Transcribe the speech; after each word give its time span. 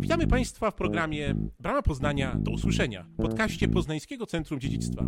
Witamy 0.00 0.26
Państwa 0.26 0.70
w 0.70 0.74
programie 0.74 1.34
Brama 1.60 1.82
Poznania 1.82 2.36
do 2.38 2.50
usłyszenia, 2.50 3.06
podcaście 3.16 3.68
Poznańskiego 3.68 4.26
Centrum 4.26 4.60
Dziedzictwa. 4.60 5.04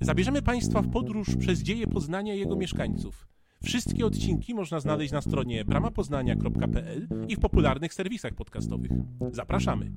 Zabierzemy 0.00 0.42
Państwa 0.42 0.82
w 0.82 0.90
podróż 0.90 1.36
przez 1.36 1.62
dzieje 1.62 1.86
Poznania 1.86 2.34
i 2.34 2.38
jego 2.38 2.56
mieszkańców. 2.56 3.28
Wszystkie 3.64 4.06
odcinki 4.06 4.54
można 4.54 4.80
znaleźć 4.80 5.12
na 5.12 5.20
stronie 5.20 5.64
bramapoznania.pl 5.64 7.08
i 7.28 7.36
w 7.36 7.40
popularnych 7.40 7.94
serwisach 7.94 8.34
podcastowych. 8.34 8.90
Zapraszamy. 9.32 9.92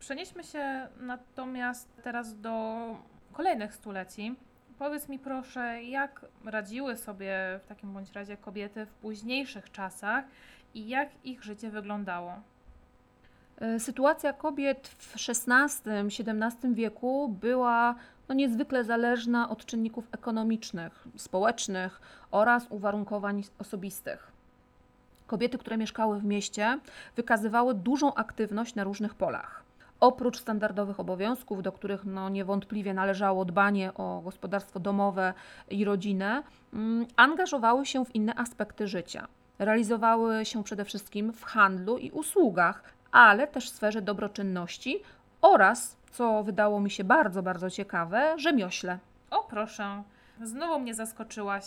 Przenieśmy 0.00 0.44
się 0.44 0.88
natomiast 1.00 1.88
teraz 2.02 2.40
do 2.40 2.76
kolejnych 3.32 3.74
stuleci. 3.74 4.34
Powiedz 4.78 5.08
mi 5.08 5.18
proszę, 5.18 5.82
jak 5.82 6.26
radziły 6.44 6.96
sobie 6.96 7.60
w 7.64 7.68
takim 7.68 7.92
bądź 7.92 8.12
razie 8.12 8.36
kobiety 8.36 8.86
w 8.86 8.94
późniejszych 8.94 9.72
czasach 9.72 10.24
i 10.74 10.88
jak 10.88 11.08
ich 11.24 11.44
życie 11.44 11.70
wyglądało? 11.70 12.32
E, 13.60 13.80
sytuacja 13.80 14.32
kobiet 14.32 14.88
w 14.88 15.14
XVI-XVII 15.28 16.74
wieku 16.74 17.28
była 17.40 17.94
no, 18.28 18.34
niezwykle 18.34 18.84
zależna 18.84 19.48
od 19.48 19.66
czynników 19.66 20.08
ekonomicznych, 20.12 21.08
społecznych 21.16 22.00
oraz 22.30 22.66
uwarunkowań 22.70 23.42
osobistych. 23.58 24.32
Kobiety, 25.26 25.58
które 25.58 25.76
mieszkały 25.76 26.20
w 26.20 26.24
mieście, 26.24 26.78
wykazywały 27.16 27.74
dużą 27.74 28.14
aktywność 28.14 28.74
na 28.74 28.84
różnych 28.84 29.14
polach. 29.14 29.62
Oprócz 30.00 30.40
standardowych 30.40 31.00
obowiązków, 31.00 31.62
do 31.62 31.72
których 31.72 32.04
no, 32.04 32.28
niewątpliwie 32.28 32.94
należało 32.94 33.44
dbanie 33.44 33.94
o 33.94 34.20
gospodarstwo 34.24 34.80
domowe 34.80 35.34
i 35.70 35.84
rodzinę, 35.84 36.42
mm, 36.72 37.06
angażowały 37.16 37.86
się 37.86 38.04
w 38.04 38.14
inne 38.14 38.34
aspekty 38.34 38.86
życia. 38.88 39.28
Realizowały 39.58 40.44
się 40.44 40.64
przede 40.64 40.84
wszystkim 40.84 41.32
w 41.32 41.44
handlu 41.44 41.98
i 41.98 42.10
usługach, 42.10 42.82
ale 43.12 43.46
też 43.46 43.70
w 43.70 43.74
sferze 43.74 44.02
dobroczynności 44.02 45.02
oraz, 45.40 45.96
co 46.10 46.42
wydało 46.44 46.80
mi 46.80 46.90
się 46.90 47.04
bardzo, 47.04 47.42
bardzo 47.42 47.70
ciekawe, 47.70 48.34
rzemiośle. 48.38 48.98
O 49.30 49.44
proszę, 49.44 50.02
znowu 50.42 50.80
mnie 50.80 50.94
zaskoczyłaś. 50.94 51.64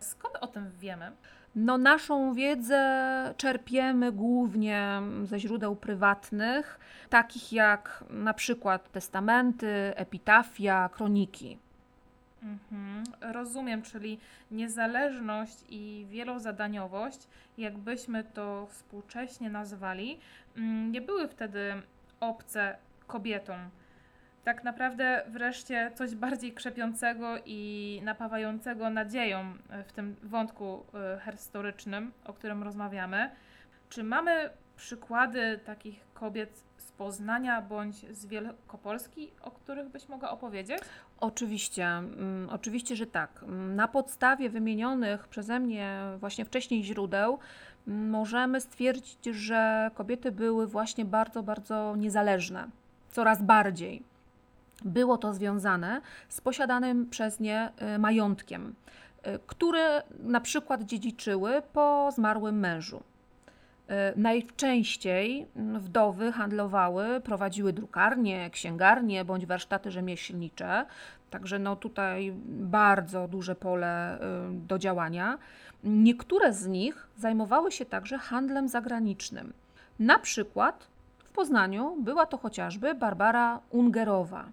Skąd 0.00 0.36
o 0.40 0.46
tym 0.46 0.70
wiemy? 0.78 1.12
No, 1.56 1.78
naszą 1.78 2.34
wiedzę 2.34 3.34
czerpiemy 3.36 4.12
głównie 4.12 5.02
ze 5.24 5.40
źródeł 5.40 5.76
prywatnych, 5.76 6.78
takich 7.08 7.52
jak 7.52 8.04
na 8.10 8.34
przykład 8.34 8.92
testamenty, 8.92 9.92
epitafia, 9.96 10.88
kroniki. 10.88 11.58
Mhm, 12.44 13.04
rozumiem, 13.20 13.82
czyli 13.82 14.18
niezależność 14.50 15.64
i 15.68 16.06
wielozadaniowość, 16.10 17.28
jakbyśmy 17.58 18.24
to 18.24 18.66
współcześnie 18.70 19.50
nazwali, 19.50 20.18
mm, 20.56 20.92
nie 20.92 21.00
były 21.00 21.28
wtedy 21.28 21.82
obce 22.20 22.76
kobietom. 23.06 23.58
Tak 24.44 24.64
naprawdę 24.64 25.22
wreszcie 25.28 25.90
coś 25.94 26.14
bardziej 26.14 26.52
krzepiącego 26.52 27.36
i 27.46 28.00
napawającego 28.04 28.90
nadzieją 28.90 29.54
w 29.86 29.92
tym 29.92 30.16
wątku 30.22 30.84
e, 30.94 31.32
historycznym, 31.32 32.12
o 32.24 32.32
którym 32.32 32.62
rozmawiamy. 32.62 33.30
Czy 33.88 34.02
mamy 34.02 34.50
przykłady 34.76 35.60
takich 35.64 36.00
kobiet 36.14 36.64
Poznania 36.98 37.62
bądź 37.62 37.96
z 37.96 38.26
Wielkopolski, 38.26 39.30
o 39.42 39.50
których 39.50 39.88
byś 39.88 40.08
mogła 40.08 40.30
opowiedzieć? 40.30 40.78
Oczywiście, 41.20 41.86
mm, 41.86 42.48
oczywiście, 42.50 42.96
że 42.96 43.06
tak. 43.06 43.42
Mm, 43.42 43.76
na 43.76 43.88
podstawie 43.88 44.50
wymienionych 44.50 45.28
przeze 45.28 45.60
mnie 45.60 46.00
właśnie 46.18 46.44
wcześniej 46.44 46.84
źródeł 46.84 47.38
mm, 47.88 48.10
możemy 48.10 48.60
stwierdzić, 48.60 49.24
że 49.24 49.90
kobiety 49.94 50.32
były 50.32 50.66
właśnie 50.66 51.04
bardzo, 51.04 51.42
bardzo 51.42 51.96
niezależne, 51.96 52.68
coraz 53.10 53.42
bardziej. 53.42 54.02
Było 54.84 55.18
to 55.18 55.34
związane 55.34 56.00
z 56.28 56.40
posiadanym 56.40 57.10
przez 57.10 57.40
nie 57.40 57.72
y, 57.94 57.98
majątkiem, 57.98 58.74
y, 59.26 59.38
które 59.46 60.02
na 60.20 60.40
przykład 60.40 60.82
dziedziczyły 60.82 61.62
po 61.72 62.10
zmarłym 62.12 62.58
mężu. 62.58 63.02
Y, 63.90 64.18
najczęściej 64.18 65.46
mm, 65.56 65.80
wdowy 65.80 66.32
handlowały, 66.32 67.20
prowadziły 67.20 67.72
drukarnie, 67.72 68.50
księgarnie 68.50 69.24
bądź 69.24 69.46
warsztaty 69.46 69.90
rzemieślnicze, 69.90 70.86
także 71.30 71.58
no 71.58 71.76
tutaj 71.76 72.32
bardzo 72.46 73.28
duże 73.28 73.54
pole 73.54 74.18
do 74.50 74.78
działania. 74.78 75.38
Niektóre 75.84 76.52
z 76.52 76.66
nich 76.66 77.06
zajmowały 77.16 77.72
się 77.72 77.84
także 77.84 78.18
handlem 78.18 78.68
zagranicznym. 78.68 79.52
Na 79.98 80.18
przykład 80.18 80.88
w 81.24 81.30
Poznaniu 81.30 81.96
była 82.00 82.26
to 82.26 82.38
chociażby 82.38 82.94
Barbara 82.94 83.60
Ungerowa. 83.70 84.44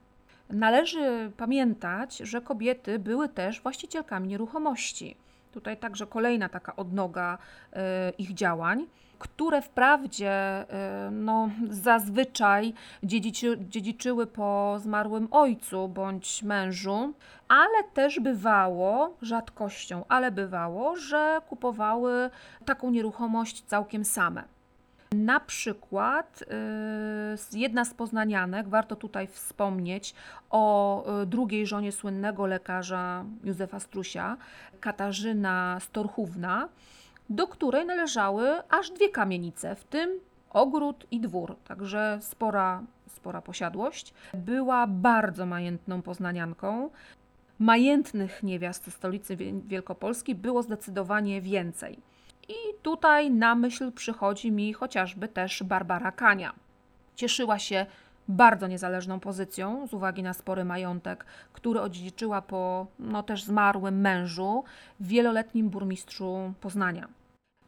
Należy 0.50 1.32
pamiętać, 1.38 2.18
że 2.18 2.42
kobiety 2.42 3.00
były 3.00 3.30
też 3.30 3.62
właścicielkami 3.62 4.28
nieruchomości. 4.28 5.16
Tutaj 5.52 5.78
także 5.78 6.08
kolejna 6.08 6.50
taka 6.50 6.76
odnoga 6.76 7.38
e, 7.74 8.10
ich 8.18 8.34
działań, 8.34 8.88
które 9.20 9.62
wprawdzie 9.62 10.32
e, 10.32 11.10
no, 11.12 11.50
zazwyczaj 11.70 12.74
dziedziczy, 13.04 13.58
dziedziczyły 13.70 14.28
po 14.28 14.76
zmarłym 14.80 15.28
ojcu 15.32 15.88
bądź 15.88 16.44
mężu, 16.44 17.14
ale 17.48 17.84
też 17.94 18.20
bywało, 18.20 19.18
rzadkością, 19.22 20.06
ale 20.10 20.32
bywało, 20.32 20.96
że 20.96 21.42
kupowały 21.50 22.30
taką 22.66 22.92
nieruchomość 22.92 23.64
całkiem 23.64 24.06
same. 24.06 24.44
Na 25.16 25.40
przykład 25.40 26.44
y, 27.54 27.60
jedna 27.60 27.86
z 27.86 27.94
poznanianek, 27.94 28.70
warto 28.70 28.96
tutaj 28.96 29.28
wspomnieć 29.28 30.16
o 30.50 31.04
y, 31.24 31.26
drugiej 31.26 31.68
żonie 31.68 31.92
słynnego 31.92 32.46
lekarza 32.46 33.26
Józefa 33.44 33.80
Strusia, 33.80 34.38
Katarzyna 34.80 35.78
Storchówna, 35.80 36.70
do 37.30 37.48
której 37.48 37.86
należały 37.86 38.50
aż 38.70 38.92
dwie 38.92 39.10
kamienice, 39.10 39.76
w 39.76 39.84
tym 39.84 40.20
ogród 40.50 41.08
i 41.12 41.20
dwór, 41.20 41.56
także 41.68 42.18
spora, 42.22 42.84
spora 43.08 43.42
posiadłość. 43.42 44.14
Była 44.34 44.88
bardzo 44.88 45.46
majętną 45.46 46.02
poznanianką. 46.02 46.90
Majętnych 47.60 48.44
niewiast 48.44 48.92
stolicy 48.92 49.38
Wielkopolski 49.68 50.36
było 50.36 50.64
zdecydowanie 50.64 51.42
więcej. 51.42 52.11
I 52.52 52.74
tutaj 52.82 53.32
na 53.32 53.56
myśl 53.56 53.92
przychodzi 53.92 54.52
mi 54.52 54.74
chociażby 54.74 55.28
też 55.28 55.64
Barbara 55.64 56.12
Kania. 56.12 56.54
Cieszyła 57.16 57.60
się 57.60 57.86
bardzo 58.28 58.68
niezależną 58.68 59.20
pozycją 59.20 59.88
z 59.88 59.94
uwagi 59.94 60.24
na 60.24 60.34
spory 60.34 60.66
majątek, 60.66 61.26
który 61.54 61.82
odziedziczyła 61.82 62.42
po 62.42 62.88
no, 63.00 63.24
też 63.24 63.44
zmarłym 63.44 64.02
mężu, 64.02 64.64
wieloletnim 65.00 65.70
burmistrzu 65.70 66.54
Poznania. 66.62 67.08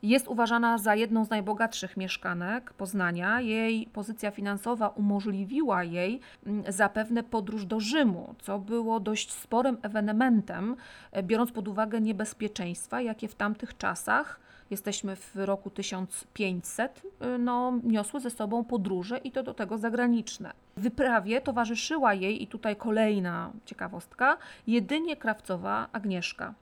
Jest 0.04 0.28
uważana 0.28 0.78
za 0.78 0.96
jedną 0.96 1.26
z 1.26 1.30
najbogatszych 1.30 1.98
mieszkanek 1.98 2.74
Poznania. 2.74 3.42
Jej 3.42 3.88
pozycja 3.88 4.32
finansowa 4.32 4.88
umożliwiła 4.88 5.84
jej 5.84 6.20
mm, 6.46 6.64
zapewne 6.68 7.24
podróż 7.24 7.66
do 7.66 7.80
Rzymu, 7.80 8.36
co 8.42 8.60
było 8.60 9.00
dość 9.00 9.34
sporym 9.34 9.78
ewenementem, 9.82 10.76
e, 11.12 11.24
biorąc 11.24 11.52
pod 11.52 11.68
uwagę 11.68 12.02
niebezpieczeństwa, 12.02 13.02
jakie 13.02 13.28
w 13.28 13.36
tamtych 13.36 13.78
czasach 13.78 14.43
jesteśmy 14.70 15.16
w 15.16 15.36
roku 15.36 15.70
1500, 15.70 17.02
y, 17.36 17.38
no, 17.38 17.80
niosły 17.84 18.20
ze 18.20 18.30
sobą 18.30 18.64
podróże 18.64 19.18
i 19.18 19.32
to 19.32 19.44
do 19.44 19.54
tego 19.54 19.78
zagraniczne. 19.78 20.54
Wyprawie 20.78 21.42
towarzyszyła 21.42 22.14
jej, 22.14 22.44
i 22.44 22.48
tutaj 22.48 22.76
kolejna 22.76 23.52
ciekawostka, 23.66 24.38
jedynie 24.68 25.18
krawcowa 25.18 25.88
Agnieszka. 25.92 26.54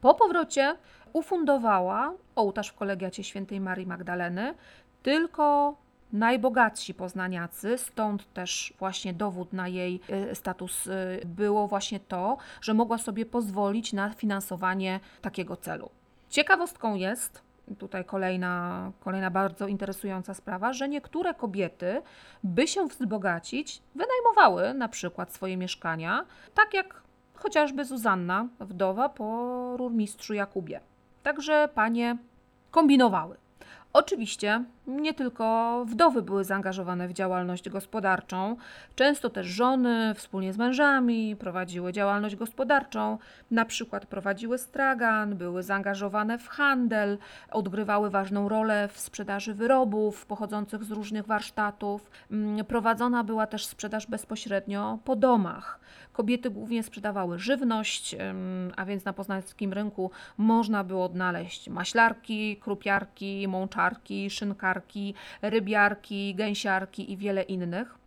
Po 0.00 0.14
powrocie 0.14 0.76
ufundowała 1.12 2.12
ołtarz 2.34 2.68
w 2.68 2.74
kolegiacie 2.74 3.24
świętej 3.24 3.60
Marii 3.60 3.86
Magdaleny 3.86 4.54
tylko 5.02 5.76
najbogatsi 6.12 6.94
poznaniacy, 6.94 7.78
stąd 7.78 8.32
też 8.32 8.74
właśnie 8.78 9.14
dowód 9.14 9.52
na 9.52 9.68
jej 9.68 10.00
y, 10.30 10.34
status 10.34 10.86
y, 10.86 11.22
było 11.24 11.68
właśnie 11.68 12.00
to, 12.00 12.36
że 12.60 12.74
mogła 12.74 12.98
sobie 12.98 13.26
pozwolić 13.26 13.92
na 13.92 14.10
finansowanie 14.10 15.00
takiego 15.20 15.56
celu. 15.56 15.90
Ciekawostką 16.32 16.94
jest, 16.94 17.42
tutaj 17.78 18.04
kolejna, 18.04 18.92
kolejna 19.00 19.30
bardzo 19.30 19.66
interesująca 19.66 20.34
sprawa, 20.34 20.72
że 20.72 20.88
niektóre 20.88 21.34
kobiety, 21.34 22.02
by 22.44 22.66
się 22.66 22.86
wzbogacić, 22.86 23.82
wynajmowały 23.94 24.74
na 24.74 24.88
przykład 24.88 25.32
swoje 25.32 25.56
mieszkania, 25.56 26.24
tak 26.54 26.74
jak 26.74 27.02
chociażby 27.34 27.84
Zuzanna, 27.84 28.48
wdowa 28.60 29.08
po 29.08 29.76
rurmistrzu 29.76 30.34
Jakubie. 30.34 30.80
Także 31.22 31.68
panie 31.74 32.16
kombinowały. 32.70 33.36
Oczywiście 33.92 34.64
nie 34.86 35.14
tylko 35.14 35.84
wdowy 35.88 36.22
były 36.22 36.44
zaangażowane 36.44 37.08
w 37.08 37.12
działalność 37.12 37.68
gospodarczą, 37.68 38.56
często 38.94 39.30
też 39.30 39.46
żony 39.46 40.14
wspólnie 40.14 40.52
z 40.52 40.58
mężami 40.58 41.36
prowadziły 41.36 41.92
działalność 41.92 42.36
gospodarczą, 42.36 43.18
na 43.50 43.64
przykład 43.64 44.06
prowadziły 44.06 44.58
stragan, 44.58 45.36
były 45.36 45.62
zaangażowane 45.62 46.38
w 46.38 46.48
handel, 46.48 47.18
odgrywały 47.50 48.10
ważną 48.10 48.48
rolę 48.48 48.88
w 48.92 49.00
sprzedaży 49.00 49.54
wyrobów 49.54 50.26
pochodzących 50.26 50.84
z 50.84 50.90
różnych 50.90 51.26
warsztatów. 51.26 52.10
Mm, 52.30 52.64
prowadzona 52.64 53.24
była 53.24 53.46
też 53.46 53.66
sprzedaż 53.66 54.06
bezpośrednio 54.06 54.98
po 55.04 55.16
domach. 55.16 55.80
Kobiety 56.12 56.50
głównie 56.50 56.82
sprzedawały 56.82 57.38
żywność, 57.38 58.16
a 58.76 58.84
więc 58.84 59.04
na 59.04 59.12
poznańskim 59.12 59.72
rynku 59.72 60.10
można 60.38 60.84
było 60.84 61.04
odnaleźć 61.04 61.68
maślarki, 61.68 62.56
krupiarki, 62.56 63.48
mączarki, 63.48 64.30
szynkarki, 64.30 64.71
rybiarki, 65.42 66.34
gęsiarki 66.34 67.12
i 67.12 67.16
wiele 67.16 67.42
innych. 67.42 67.98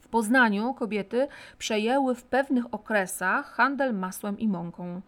W 0.00 0.08
Poznaniu 0.08 0.74
kobiety 0.74 1.28
przejęły 1.58 2.14
w 2.14 2.22
pewnych 2.24 2.74
okresach 2.74 3.52
handel 3.52 3.94
masłem 3.94 4.38
i 4.38 4.48
mąką. 4.48 5.00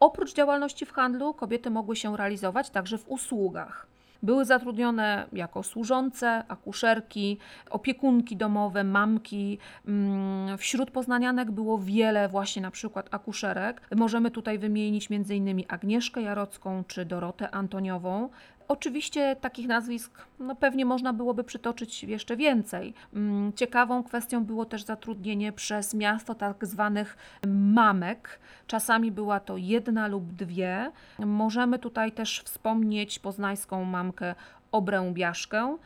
Oprócz 0.00 0.34
działalności 0.34 0.86
w 0.86 0.92
handlu, 0.92 1.34
kobiety 1.34 1.70
mogły 1.70 1.96
się 1.96 2.16
realizować 2.16 2.70
także 2.70 2.98
w 2.98 3.08
usługach. 3.08 3.86
Były 4.22 4.44
zatrudnione 4.44 5.26
jako 5.32 5.62
służące, 5.62 6.44
akuszerki, 6.48 7.38
opiekunki 7.70 8.36
domowe, 8.36 8.84
mamki. 8.84 9.58
Mm, 9.88 10.58
wśród 10.58 10.90
poznanianek 10.90 11.50
było 11.50 11.78
wiele 11.78 12.28
właśnie 12.28 12.62
na 12.62 12.70
przykład 12.70 13.08
akuszerek. 13.10 13.80
Możemy 13.96 14.30
tutaj 14.30 14.58
wymienić 14.58 15.08
m.in. 15.10 15.62
Agnieszkę 15.68 16.22
Jarocką 16.22 16.84
czy 16.84 17.04
Dorotę 17.04 17.50
Antoniową. 17.50 18.28
Oczywiście 18.68 19.36
takich 19.36 19.68
nazwisk 19.68 20.26
no 20.38 20.56
pewnie 20.56 20.84
można 20.84 21.12
byłoby 21.12 21.44
przytoczyć 21.44 22.04
jeszcze 22.04 22.36
więcej. 22.36 22.94
Mm, 23.14 23.52
ciekawą 23.52 24.02
kwestią 24.02 24.44
było 24.44 24.64
też 24.64 24.82
zatrudnienie 24.84 25.52
przez 25.52 25.94
miasto 25.94 26.34
tak 26.34 26.66
zwanych 26.66 27.16
mamek. 27.46 28.40
Czasami 28.66 29.12
była 29.12 29.40
to 29.40 29.56
jedna 29.56 30.06
lub 30.08 30.32
dwie. 30.32 30.92
Możemy 31.18 31.78
tutaj 31.78 32.12
też 32.12 32.42
wspomnieć 32.44 33.18
poznańską 33.18 33.84
mamkę 33.84 34.34
Obrębiaszkę, 34.72 35.76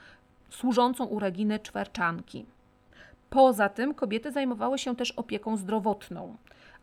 służącą 0.50 1.04
u 1.04 1.18
Reginy 1.18 1.58
Czwerczanki. 1.58 2.46
Poza 3.30 3.68
tym 3.68 3.94
kobiety 3.94 4.32
zajmowały 4.32 4.78
się 4.78 4.96
też 4.96 5.10
opieką 5.12 5.56
zdrowotną 5.56 6.36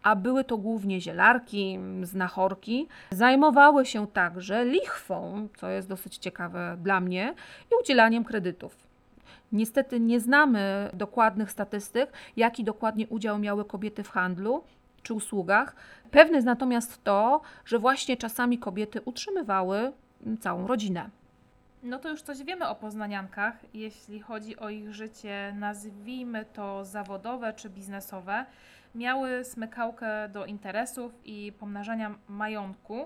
a 0.08 0.16
były 0.16 0.44
to 0.44 0.58
głównie 0.58 1.02
zielarki, 1.02 1.80
znachorki, 2.04 2.88
zajmowały 3.12 3.86
się 3.86 4.08
także 4.08 4.66
lichwą, 4.66 5.48
co 5.58 5.70
jest 5.70 5.88
dosyć 5.88 6.18
ciekawe 6.18 6.78
dla 6.82 7.00
mnie, 7.00 7.34
i 7.72 7.84
udzielaniem 7.84 8.24
kredytów. 8.24 8.88
Niestety 9.52 10.00
nie 10.00 10.20
znamy 10.20 10.90
dokładnych 10.94 11.52
statystyk, 11.52 12.12
jaki 12.38 12.64
dokładnie 12.64 13.08
udział 13.08 13.40
miały 13.40 13.66
kobiety 13.66 14.04
w 14.04 14.10
handlu 14.10 14.64
czy 15.04 15.14
usługach. 15.14 15.76
Pewne 16.12 16.36
jest 16.36 16.46
natomiast 16.46 17.04
to, 17.04 17.42
że 17.66 17.80
właśnie 17.80 18.18
czasami 18.18 18.58
kobiety 18.58 19.02
utrzymywały 19.06 19.92
całą 20.40 20.68
rodzinę. 20.68 21.10
No 21.84 22.00
to 22.00 22.10
już 22.10 22.22
coś 22.22 22.44
wiemy 22.44 22.68
o 22.68 22.76
poznaniankach, 22.76 23.56
jeśli 23.74 24.20
chodzi 24.20 24.58
o 24.58 24.70
ich 24.70 24.94
życie, 24.94 25.54
nazwijmy 25.60 26.46
to 26.46 26.86
zawodowe 26.86 27.54
czy 27.54 27.70
biznesowe 27.70 28.46
miały 28.96 29.44
smykałkę 29.44 30.30
do 30.30 30.46
interesów 30.46 31.12
i 31.26 31.54
pomnażania 31.60 32.16
majątku 32.28 33.06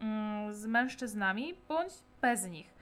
mm, 0.00 0.54
z 0.54 0.66
mężczyznami 0.66 1.54
bądź 1.68 1.92
bez 2.22 2.46
nich 2.46 2.73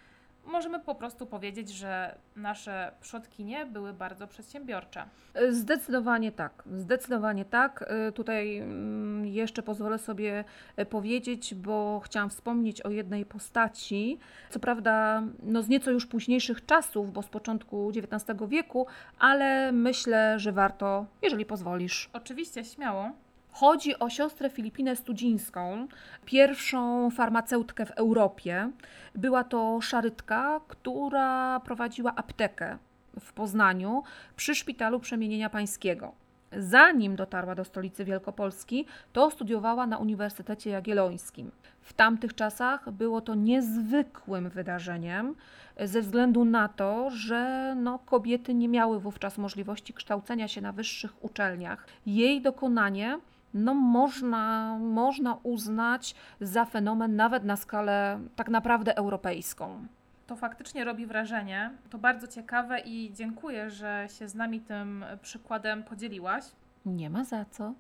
możemy 0.47 0.81
po 0.81 0.95
prostu 0.95 1.27
powiedzieć, 1.27 1.71
że 1.71 2.19
nasze 2.37 2.93
przodkinie 3.01 3.67
były 3.67 3.93
bardzo 3.93 4.27
przedsiębiorcze. 4.27 5.05
Zdecydowanie 5.51 6.33
tak, 6.33 6.63
zdecydowanie 6.77 7.45
tak. 7.45 7.91
Y, 8.09 8.13
tutaj 8.13 8.57
mm, 8.57 9.27
jeszcze 9.27 9.63
pozwolę 9.63 9.99
sobie 9.99 10.45
y, 10.79 10.87
powiedzieć, 10.87 11.55
bo 11.55 12.01
chciałam 12.05 12.31
wspomnieć 12.31 12.83
o 12.83 12.91
jednej 12.91 13.25
postaci, 13.25 14.19
co 14.51 14.61
prawda 14.61 15.23
no 15.43 15.63
z 15.63 15.69
nieco 15.69 15.91
już 15.91 16.07
późniejszych 16.07 16.67
czasów, 16.67 17.13
bo 17.13 17.23
z 17.23 17.29
początku 17.29 17.93
XIX 17.97 18.41
wieku, 18.49 18.87
ale 19.19 19.73
myślę, 19.73 20.39
że 20.39 20.53
warto, 20.53 21.07
jeżeli 21.23 21.47
pozwolisz. 21.47 22.11
Oczywiście, 22.13 22.65
śmiało. 22.65 23.13
Chodzi 23.53 23.99
o 23.99 24.11
siostrę 24.11 24.51
Filipinę 24.51 24.97
Studzińską, 24.97 25.87
pierwszą 26.25 27.11
farmaceutkę 27.11 27.87
w 27.87 27.91
Europie. 27.91 28.71
Była 29.15 29.45
to 29.45 29.81
szarytka, 29.81 30.61
która 30.69 31.61
prowadziła 31.61 32.15
aptekę 32.15 32.79
w 33.21 33.33
Poznaniu 33.33 34.03
przy 34.37 34.55
Szpitalu 34.55 35.01
Przemienienia 35.01 35.51
Pańskiego. 35.51 36.13
Zanim 36.59 37.17
dotarła 37.17 37.55
do 37.55 37.65
stolicy 37.65 38.05
Wielkopolski, 38.05 38.87
to 39.13 39.31
studiowała 39.31 39.87
na 39.87 39.99
Uniwersytecie 39.99 40.71
Jagiellońskim. 40.71 41.51
W 41.81 41.93
tamtych 41.93 42.35
czasach 42.35 42.91
było 42.91 43.21
to 43.21 43.35
niezwykłym 43.35 44.51
wydarzeniem, 44.51 45.35
ze 45.81 46.03
względu 46.03 46.45
na 46.45 46.69
to, 46.69 47.11
że 47.11 47.75
no, 47.77 47.99
kobiety 47.99 48.55
nie 48.55 48.69
miały 48.69 49.01
wówczas 49.01 49.39
możliwości 49.39 49.95
kształcenia 49.95 50.49
się 50.49 50.61
na 50.61 50.73
wyższych 50.73 51.25
uczelniach. 51.25 51.87
Jej 52.07 52.43
dokonanie 52.43 53.19
no 53.55 53.75
można, 53.75 54.77
można 54.79 55.39
uznać 55.43 56.15
za 56.41 56.65
fenomen 56.65 57.17
nawet 57.17 57.45
na 57.45 57.57
skalę 57.57 58.21
tak 58.37 58.49
naprawdę 58.49 58.97
europejską. 58.97 59.87
To 60.27 60.37
faktycznie 60.37 60.85
robi 60.85 61.07
wrażenie. 61.07 61.71
To 61.91 61.99
bardzo 61.99 62.29
ciekawe 62.29 62.81
i 62.81 63.11
dziękuję, 63.15 63.71
że 63.71 64.07
się 64.19 64.29
z 64.29 64.35
nami 64.35 64.61
tym 64.61 65.05
przykładem 65.23 65.83
podzieliłaś. 65.83 66.45
Nie 66.87 67.11
ma 67.11 67.25
za 67.25 67.45
co. 67.45 67.75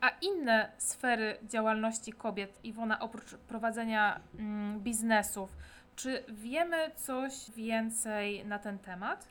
A 0.00 0.08
inne 0.22 0.68
sfery 0.78 1.36
działalności 1.42 2.12
kobiet, 2.12 2.64
Iwona, 2.64 3.00
oprócz 3.00 3.34
prowadzenia 3.34 4.20
mm, 4.38 4.80
biznesów, 4.80 5.56
czy 5.96 6.24
wiemy 6.28 6.76
coś 6.96 7.50
więcej 7.50 8.46
na 8.46 8.58
ten 8.58 8.78
temat? 8.78 9.28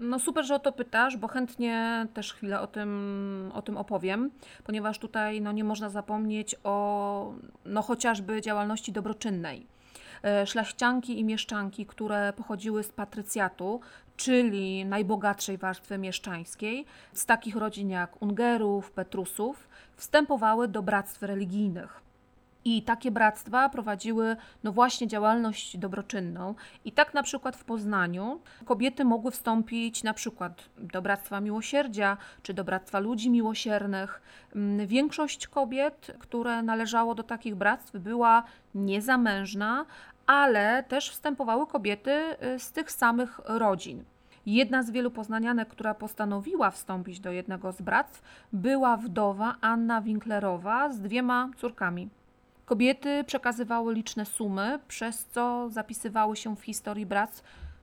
No 0.00 0.18
super, 0.18 0.44
że 0.44 0.54
o 0.54 0.58
to 0.58 0.72
pytasz, 0.72 1.16
bo 1.16 1.28
chętnie 1.28 2.06
też 2.14 2.32
chwilę 2.32 2.60
o 2.60 2.66
tym, 2.66 3.50
o 3.54 3.62
tym 3.62 3.76
opowiem, 3.76 4.30
ponieważ 4.64 4.98
tutaj 4.98 5.40
no, 5.40 5.52
nie 5.52 5.64
można 5.64 5.90
zapomnieć 5.90 6.56
o 6.64 7.32
no, 7.64 7.82
chociażby 7.82 8.42
działalności 8.42 8.92
dobroczynnej. 8.92 9.66
E, 10.22 10.46
szlachcianki 10.46 11.20
i 11.20 11.24
mieszczanki, 11.24 11.86
które 11.86 12.32
pochodziły 12.32 12.82
z 12.82 12.92
patrycjatu, 12.92 13.80
czyli 14.16 14.84
najbogatszej 14.84 15.58
warstwy 15.58 15.98
mieszczańskiej, 15.98 16.84
z 17.12 17.26
takich 17.26 17.56
rodzin 17.56 17.90
jak 17.90 18.22
Ungerów, 18.22 18.90
Petrusów, 18.90 19.68
wstępowały 19.96 20.68
do 20.68 20.82
bractw 20.82 21.22
religijnych. 21.22 22.07
I 22.64 22.82
takie 22.82 23.10
bractwa 23.10 23.68
prowadziły 23.68 24.36
no 24.64 24.72
właśnie 24.72 25.06
działalność 25.06 25.76
dobroczynną. 25.76 26.54
I 26.84 26.92
tak 26.92 27.14
na 27.14 27.22
przykład 27.22 27.56
w 27.56 27.64
Poznaniu 27.64 28.40
kobiety 28.64 29.04
mogły 29.04 29.30
wstąpić 29.30 30.02
na 30.02 30.14
przykład 30.14 30.64
do 30.78 31.02
Bractwa 31.02 31.40
Miłosierdzia 31.40 32.16
czy 32.42 32.54
do 32.54 32.64
Bractwa 32.64 32.98
Ludzi 32.98 33.30
Miłosiernych. 33.30 34.22
Mm, 34.56 34.86
większość 34.86 35.46
kobiet, 35.46 36.16
które 36.18 36.62
należało 36.62 37.14
do 37.14 37.22
takich 37.22 37.54
bractw, 37.54 37.96
była 37.96 38.42
niezamężna, 38.74 39.86
ale 40.26 40.82
też 40.82 41.10
wstępowały 41.10 41.66
kobiety 41.66 42.10
y, 42.54 42.58
z 42.58 42.72
tych 42.72 42.92
samych 42.92 43.40
rodzin. 43.44 44.04
Jedna 44.46 44.82
z 44.82 44.90
wielu 44.90 45.10
poznanianek, 45.10 45.68
która 45.68 45.94
postanowiła 45.94 46.70
wstąpić 46.70 47.20
do 47.20 47.32
jednego 47.32 47.72
z 47.72 47.82
bractw, 47.82 48.22
była 48.52 48.96
wdowa 48.96 49.56
Anna 49.60 50.02
Winklerowa 50.02 50.92
z 50.92 51.00
dwiema 51.00 51.50
córkami. 51.56 52.08
Kobiety 52.68 53.24
przekazywały 53.24 53.94
liczne 53.94 54.24
sumy, 54.24 54.78
przez 54.88 55.26
co 55.26 55.70
zapisywały 55.70 56.36
się 56.36 56.56
w 56.56 56.62
historii 56.62 57.06
bractw 57.06 57.42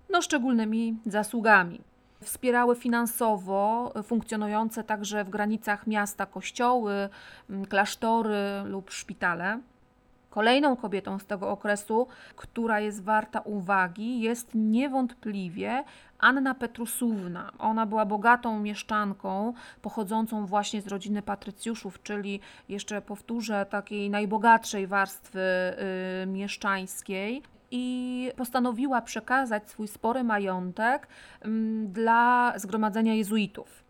no, 0.09 0.21
szczególnymi 0.21 0.97
zasługami. 1.05 1.81
Wspierały 2.21 2.75
finansowo 2.75 3.93
funkcjonujące 4.03 4.83
także 4.83 5.23
w 5.23 5.29
granicach 5.29 5.87
miasta 5.87 6.25
kościoły, 6.25 7.09
klasztory 7.69 8.37
lub 8.65 8.91
szpitale. 8.91 9.59
Kolejną 10.35 10.75
kobietą 10.75 11.19
z 11.19 11.25
tego 11.25 11.49
okresu, 11.49 12.07
która 12.35 12.79
jest 12.79 13.03
warta 13.03 13.39
uwagi, 13.39 14.21
jest 14.21 14.49
niewątpliwie 14.55 15.83
Anna 16.19 16.55
Petrusówna. 16.55 17.51
Ona 17.59 17.85
była 17.85 18.05
bogatą 18.05 18.59
mieszczanką, 18.59 19.53
pochodzącą 19.81 20.45
właśnie 20.45 20.81
z 20.81 20.87
rodziny 20.87 21.21
patrycjuszów, 21.21 22.03
czyli 22.03 22.39
jeszcze 22.69 23.01
powtórzę, 23.01 23.65
takiej 23.69 24.09
najbogatszej 24.09 24.87
warstwy 24.87 25.39
y, 26.23 26.27
mieszczańskiej 26.27 27.43
i 27.71 28.31
postanowiła 28.37 29.01
przekazać 29.01 29.69
swój 29.69 29.87
spory 29.87 30.23
majątek 30.23 31.07
y, 31.07 31.49
dla 31.87 32.53
zgromadzenia 32.57 33.13
jezuitów. 33.13 33.83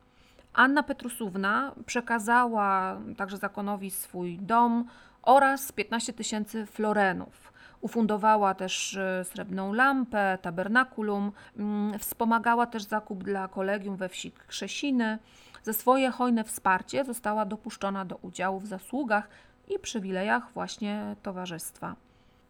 Anna 0.53 0.83
Petrusówna 0.83 1.71
przekazała 1.85 2.97
także 3.17 3.37
zakonowi 3.37 3.91
swój 3.91 4.37
dom 4.37 4.85
oraz 5.25 5.71
15 5.71 6.13
tysięcy 6.13 6.65
florenów. 6.65 7.53
Ufundowała 7.81 8.53
też 8.53 8.95
e, 8.97 9.25
srebrną 9.25 9.73
lampę, 9.73 10.37
tabernakulum, 10.41 11.31
mm, 11.57 11.99
wspomagała 11.99 12.65
też 12.65 12.83
zakup 12.83 13.23
dla 13.23 13.47
kolegium 13.47 13.95
we 13.95 14.09
wsi 14.09 14.31
Krzesiny. 14.31 15.19
Ze 15.63 15.73
swoje 15.73 16.11
hojne 16.11 16.43
wsparcie 16.43 17.05
została 17.05 17.45
dopuszczona 17.45 18.05
do 18.05 18.15
udziału 18.15 18.59
w 18.59 18.67
zasługach 18.67 19.29
i 19.67 19.79
przywilejach 19.79 20.51
właśnie 20.53 21.15
towarzystwa. 21.23 21.95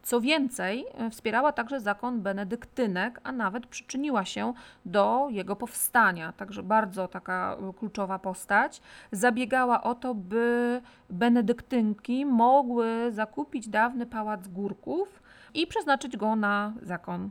Co 0.06 0.20
więcej, 0.20 0.86
e, 0.94 1.10
wspierała 1.10 1.52
także 1.52 1.80
zakon 1.80 2.20
benedyktynek, 2.20 3.20
a 3.24 3.32
nawet 3.32 3.66
przyczyniła 3.66 4.24
się 4.24 4.52
do 4.84 5.28
jego 5.30 5.56
powstania. 5.56 6.32
Także 6.32 6.62
bardzo 6.62 7.08
taka 7.08 7.56
e, 7.60 7.72
kluczowa 7.72 8.18
postać. 8.18 8.80
Zabiegała 9.12 9.82
o 9.82 9.94
to, 9.94 10.14
by 10.14 10.80
benedyktynki 11.10 12.26
mogły 12.26 13.12
zakupić 13.12 13.68
dawny 13.68 14.06
pałac 14.06 14.48
Górków 14.48 15.22
i 15.54 15.66
przeznaczyć 15.66 16.16
go 16.16 16.36
na 16.36 16.72
zakon. 16.82 17.30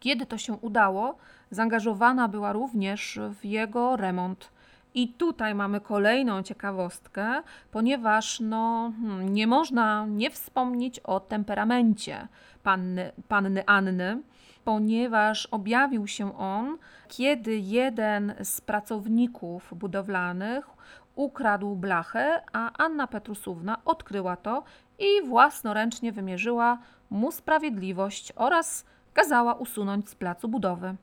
Kiedy 0.00 0.26
to 0.26 0.38
się 0.38 0.52
udało, 0.52 1.16
zaangażowana 1.50 2.28
była 2.28 2.52
również 2.52 3.20
w 3.40 3.44
jego 3.44 3.96
remont. 3.96 4.53
I 4.94 5.08
tutaj 5.08 5.54
mamy 5.54 5.80
kolejną 5.80 6.42
ciekawostkę, 6.42 7.42
ponieważ 7.70 8.40
no, 8.40 8.92
hmm, 9.00 9.34
nie 9.34 9.46
można 9.46 10.06
nie 10.06 10.30
wspomnieć 10.30 11.00
o 11.00 11.20
temperamencie 11.20 12.28
panny, 12.62 13.12
panny 13.28 13.66
Anny, 13.66 14.22
ponieważ 14.64 15.46
objawił 15.46 16.06
się 16.06 16.38
on, 16.38 16.78
kiedy 17.08 17.56
jeden 17.56 18.34
z 18.42 18.60
pracowników 18.60 19.72
budowlanych 19.76 20.66
ukradł 21.14 21.76
blachę, 21.76 22.42
a 22.52 22.84
Anna 22.84 23.06
Petrusówna 23.06 23.78
odkryła 23.84 24.36
to 24.36 24.62
i 24.98 25.28
własnoręcznie 25.28 26.12
wymierzyła 26.12 26.78
mu 27.10 27.32
sprawiedliwość 27.32 28.32
oraz 28.36 28.84
kazała 29.14 29.54
usunąć 29.54 30.10
z 30.10 30.14
placu 30.14 30.48
budowy. 30.48 30.96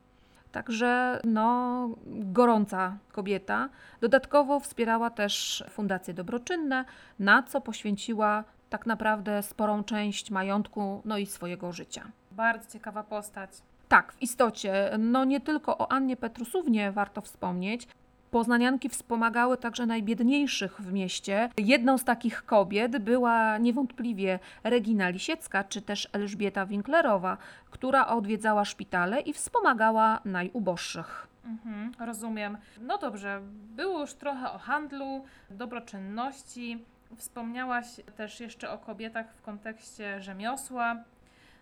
Także 0.51 1.20
no, 1.24 1.89
gorąca 2.08 2.98
kobieta. 3.12 3.70
Dodatkowo 4.01 4.60
wspierała 4.60 5.10
też 5.10 5.63
fundacje 5.70 6.13
dobroczynne, 6.13 6.86
na 7.20 7.43
co 7.43 7.62
poświęciła 7.62 8.43
tak 8.70 8.86
naprawdę 8.86 9.43
sporą 9.43 9.84
część 9.84 10.31
majątku, 10.31 11.01
no 11.05 11.17
i 11.17 11.25
swojego 11.25 11.72
życia. 11.72 12.12
Bardzo 12.31 12.72
ciekawa 12.72 13.03
postać. 13.03 13.50
Tak, 13.88 14.13
w 14.13 14.22
istocie, 14.22 14.91
no 15.00 15.25
nie 15.25 15.41
tylko 15.41 15.77
o 15.77 15.91
Annie 15.91 16.17
Petrusównie 16.17 16.91
warto 16.91 17.22
wspomnieć, 17.22 17.88
Poznanianki 18.32 18.90
wspomagały 18.90 19.58
także 19.58 19.86
najbiedniejszych 19.86 20.82
w 20.82 20.94
mieście. 20.94 21.50
Jedną 21.58 21.98
z 21.98 22.04
takich 22.04 22.46
kobiet 22.46 22.98
była 22.98 23.58
niewątpliwie 23.58 24.40
Regina 24.64 25.10
Lisiecka 25.10 25.64
czy 25.64 25.82
też 25.82 26.10
Elżbieta 26.14 26.66
Winklerowa, 26.66 27.38
która 27.72 28.08
odwiedzała 28.08 28.66
szpitale 28.66 29.20
i 29.20 29.34
wspomagała 29.34 30.20
najuboższych. 30.26 31.28
Mhm, 31.46 31.92
rozumiem. 32.00 32.58
No 32.82 32.98
dobrze, 32.98 33.42
było 33.76 34.00
już 34.00 34.14
trochę 34.14 34.52
o 34.52 34.58
handlu, 34.58 35.24
dobroczynności. 35.50 36.86
Wspomniałaś 37.18 37.86
też 38.16 38.40
jeszcze 38.40 38.70
o 38.70 38.78
kobietach 38.78 39.34
w 39.34 39.42
kontekście 39.42 40.22
rzemiosła. 40.22 40.96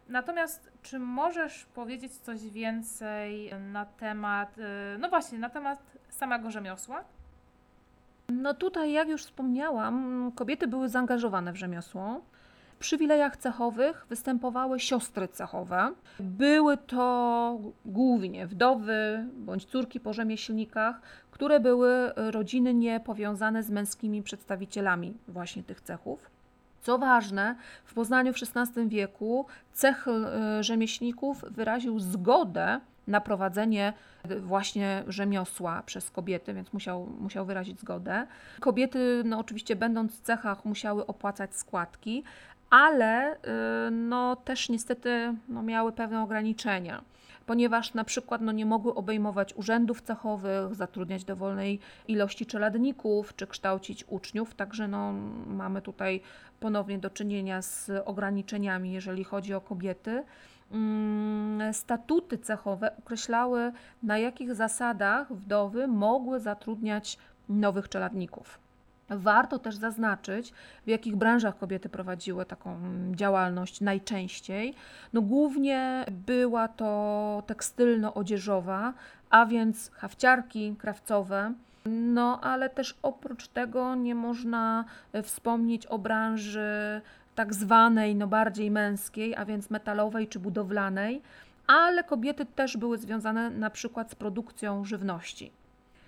Natomiast 0.10 0.72
czy 0.82 1.00
możesz 1.00 1.66
powiedzieć 1.66 2.14
coś 2.14 2.50
więcej 2.50 3.52
na 3.72 3.86
temat, 3.86 4.58
y, 4.58 4.62
no 5.00 5.10
właśnie, 5.10 5.40
na 5.40 5.50
temat 5.50 5.80
samego 6.10 6.52
rzemiosła? 6.52 7.04
No 8.30 8.54
tutaj, 8.54 8.92
jak 8.92 9.10
już 9.10 9.24
wspomniałam, 9.24 10.32
kobiety 10.36 10.68
były 10.68 10.90
zaangażowane 10.90 11.54
w 11.54 11.56
rzemiosło. 11.56 12.22
W 12.76 12.78
przywilejach 12.80 13.38
cechowych 13.38 14.06
występowały 14.10 14.80
siostry 14.80 15.28
cechowe. 15.28 15.94
Były 16.20 16.78
to 16.78 17.60
głównie 17.86 18.48
wdowy 18.48 19.26
bądź 19.34 19.66
córki 19.66 20.00
po 20.00 20.14
rzemieślnikach, 20.14 21.02
które 21.32 21.60
były 21.60 22.12
rodzinnie 22.16 23.00
powiązane 23.00 23.64
z 23.64 23.70
męskimi 23.70 24.24
przedstawicielami 24.24 25.14
właśnie 25.28 25.64
tych 25.64 25.82
cechów. 25.82 26.39
Co 26.82 26.98
ważne, 26.98 27.56
w 27.86 27.94
Poznaniu 27.94 28.34
w 28.34 28.36
XVI 28.56 28.88
wieku 28.88 29.46
cech 29.74 30.08
e, 30.08 30.64
rzemieślników 30.64 31.46
wyraził 31.52 32.00
zgodę 32.00 32.80
na 33.08 33.22
prowadzenie 33.22 33.94
właśnie 34.40 35.04
rzemiosła 35.08 35.84
przez 35.86 36.12
kobiety, 36.12 36.54
więc 36.54 36.74
musiał, 36.74 37.08
musiał 37.20 37.46
wyrazić 37.46 37.80
zgodę. 37.80 38.28
Kobiety, 38.60 39.22
no 39.26 39.40
oczywiście 39.40 39.76
będąc 39.76 40.16
w 40.16 40.22
cechach, 40.22 40.66
musiały 40.66 41.06
opłacać 41.06 41.56
składki, 41.56 42.24
ale 42.70 43.38
e, 43.42 43.92
no, 43.92 44.36
też 44.36 44.70
niestety 44.70 45.36
no, 45.50 45.64
miały 45.64 45.92
pewne 45.92 46.24
ograniczenia 46.24 47.02
ponieważ 47.50 47.94
na 47.94 48.04
przykład 48.04 48.42
no, 48.42 48.52
nie 48.52 48.66
mogły 48.66 48.96
obejmować 48.96 49.54
urzędów 49.54 50.02
cechowych, 50.02 50.76
zatrudniać 50.76 51.24
dowolnej 51.24 51.80
ilości 52.08 52.46
czeladników 52.46 53.36
czy 53.36 53.48
kształcić 53.48 54.06
uczniów, 54.08 54.56
także 54.56 54.88
no, 54.88 55.14
mamy 55.48 55.82
tutaj 55.82 56.22
ponownie 56.60 57.00
do 57.00 57.10
czynienia 57.10 57.62
z 57.62 57.92
ograniczeniami, 58.06 58.92
jeżeli 58.92 59.24
chodzi 59.24 59.54
o 59.54 59.62
kobiety. 59.62 60.24
Mm, 60.72 61.74
statuty 61.74 62.38
cechowe 62.38 62.98
określały, 62.98 63.72
na 64.04 64.18
jakich 64.18 64.56
zasadach 64.56 65.34
wdowy 65.34 65.88
mogły 65.88 66.40
zatrudniać 66.40 67.18
nowych 67.50 67.90
czeladników. 67.90 68.60
Warto 69.10 69.60
też 69.60 69.76
zaznaczyć, 69.76 70.54
w 70.86 70.88
jakich 70.88 71.16
branżach 71.16 71.58
kobiety 71.58 71.90
prowadziły 71.90 72.46
taką 72.46 72.78
działalność 73.12 73.82
najczęściej. 73.82 74.74
No 75.14 75.22
głównie 75.22 76.06
była 76.12 76.68
to 76.68 77.44
tekstylno-odzieżowa, 77.48 78.94
a 79.30 79.46
więc 79.46 79.92
hawciarki, 79.92 80.76
krawcowe. 80.80 81.54
No 81.86 82.42
ale 82.42 82.70
też 82.70 82.98
oprócz 83.02 83.48
tego 83.48 83.96
nie 83.96 84.16
można 84.16 84.86
wspomnieć 85.24 85.86
o 85.86 86.00
branży 86.00 87.02
tak 87.36 87.54
zwanej, 87.54 88.16
no 88.16 88.28
bardziej 88.28 88.72
męskiej, 88.72 89.36
a 89.36 89.46
więc 89.46 89.70
metalowej 89.70 90.28
czy 90.28 90.40
budowlanej, 90.40 91.22
ale 91.68 92.04
kobiety 92.04 92.46
też 92.46 92.78
były 92.78 92.98
związane 92.98 93.50
na 93.50 93.70
przykład 93.70 94.12
z 94.12 94.16
produkcją 94.16 94.86
żywności. 94.86 95.52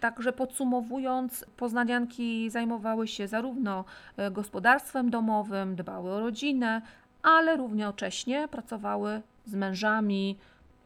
Także 0.02 0.34
podsumowując, 0.34 1.46
poznanianki 1.58 2.50
zajmowały 2.50 3.08
się 3.08 3.28
zarówno 3.28 3.86
e, 4.18 4.32
gospodarstwem 4.32 5.10
domowym, 5.10 5.76
dbały 5.76 6.12
o 6.12 6.20
rodzinę, 6.20 6.82
ale 7.24 7.58
równocześnie 7.58 8.48
pracowały 8.48 9.22
z 9.46 9.56
mężami, 9.56 10.38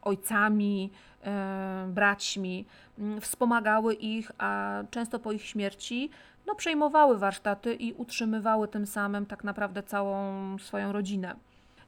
ojcami, 0.02 0.92
e, 1.24 1.88
braćmi, 1.90 2.66
mm, 3.00 3.22
wspomagały 3.22 3.94
ich, 3.94 4.32
a 4.38 4.80
często 4.92 5.20
po 5.20 5.32
ich 5.32 5.46
śmierci 5.46 6.10
no, 6.48 6.56
przejmowały 6.56 7.18
warsztaty 7.18 7.74
i 7.74 7.94
utrzymywały 7.94 8.68
tym 8.68 8.86
samym 8.86 9.26
tak 9.26 9.44
naprawdę 9.44 9.84
całą 9.84 10.58
swoją 10.60 10.92
rodzinę. 10.92 11.36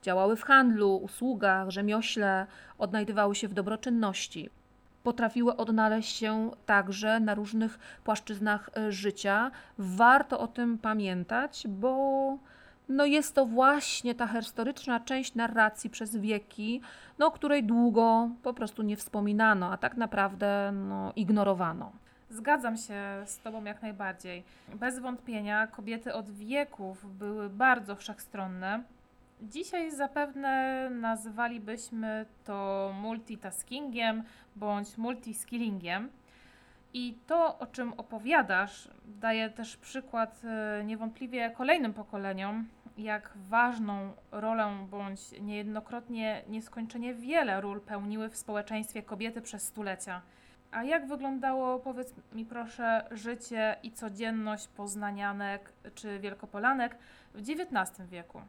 Działały 0.02 0.36
w 0.36 0.44
handlu, 0.44 0.96
usługach, 0.96 1.70
rzemiośle, 1.70 2.48
odnajdywały 2.78 3.36
się 3.36 3.48
w 3.48 3.54
dobroczynności 3.54 4.50
potrafiły 5.08 5.58
odnaleźć 5.58 6.18
się 6.18 6.52
także 6.66 7.20
na 7.20 7.36
różnych 7.36 7.80
płaszczyznach 8.04 8.70
e, 8.78 8.92
życia. 8.92 9.52
Warto 9.78 10.40
o 10.40 10.48
tym 10.48 10.78
pamiętać, 10.78 11.64
bo 11.68 12.38
no 12.90 13.06
jest 13.06 13.36
to 13.36 13.46
właśnie 13.46 14.16
ta 14.16 14.28
historyczna 14.28 15.00
część 15.00 15.36
narracji 15.36 15.90
przez 15.90 16.16
wieki, 16.16 16.82
no, 17.20 17.32
której 17.32 17.64
długo 17.64 18.30
po 18.44 18.54
prostu 18.54 18.82
nie 18.84 18.98
wspominano, 18.98 19.72
a 19.72 19.78
tak 19.78 19.98
naprawdę 19.98 20.72
no, 20.72 21.14
ignorowano. 21.16 21.92
Zgadzam 22.30 22.78
się 22.78 23.02
z 23.26 23.40
Tobą 23.40 23.64
jak 23.64 23.82
najbardziej. 23.82 24.44
Bez 24.76 25.00
wątpienia 25.00 25.68
kobiety 25.68 26.14
od 26.14 26.30
wieków 26.30 27.18
były 27.18 27.50
bardzo 27.50 27.96
wszechstronne 27.96 28.84
Dzisiaj 29.42 29.92
zapewne 29.92 30.90
nazwalibyśmy 30.90 32.26
to 32.44 32.92
multitaskingiem 33.02 34.24
bądź 34.56 34.98
multiskillingiem. 34.98 36.10
I 36.94 37.18
to, 37.28 37.60
o 37.60 37.68
czym 37.68 37.94
opowiadasz, 37.94 38.90
daje 39.06 39.50
też 39.50 39.78
przykład 39.78 40.42
e, 40.44 40.84
niewątpliwie 40.84 41.52
kolejnym 41.52 41.94
pokoleniom, 41.94 42.68
jak 42.98 43.34
ważną 43.50 44.14
rolę 44.32 44.88
bądź 44.90 45.20
niejednokrotnie 45.42 46.44
nieskończenie 46.48 47.14
wiele 47.14 47.62
ról 47.62 47.82
pełniły 47.82 48.30
w 48.30 48.38
społeczeństwie 48.38 49.04
kobiety 49.04 49.42
przez 49.42 49.64
stulecia. 49.64 50.22
A 50.72 50.84
jak 50.84 51.08
wyglądało, 51.08 51.80
powiedz 51.80 52.14
mi 52.34 52.46
proszę, 52.46 53.08
życie 53.12 53.76
i 53.84 53.92
codzienność 53.92 54.68
poznanianek 54.68 55.74
czy 55.96 56.20
wielkopolanek 56.20 56.98
w 57.34 57.40
XIX 57.40 58.10
wieku? 58.10 58.42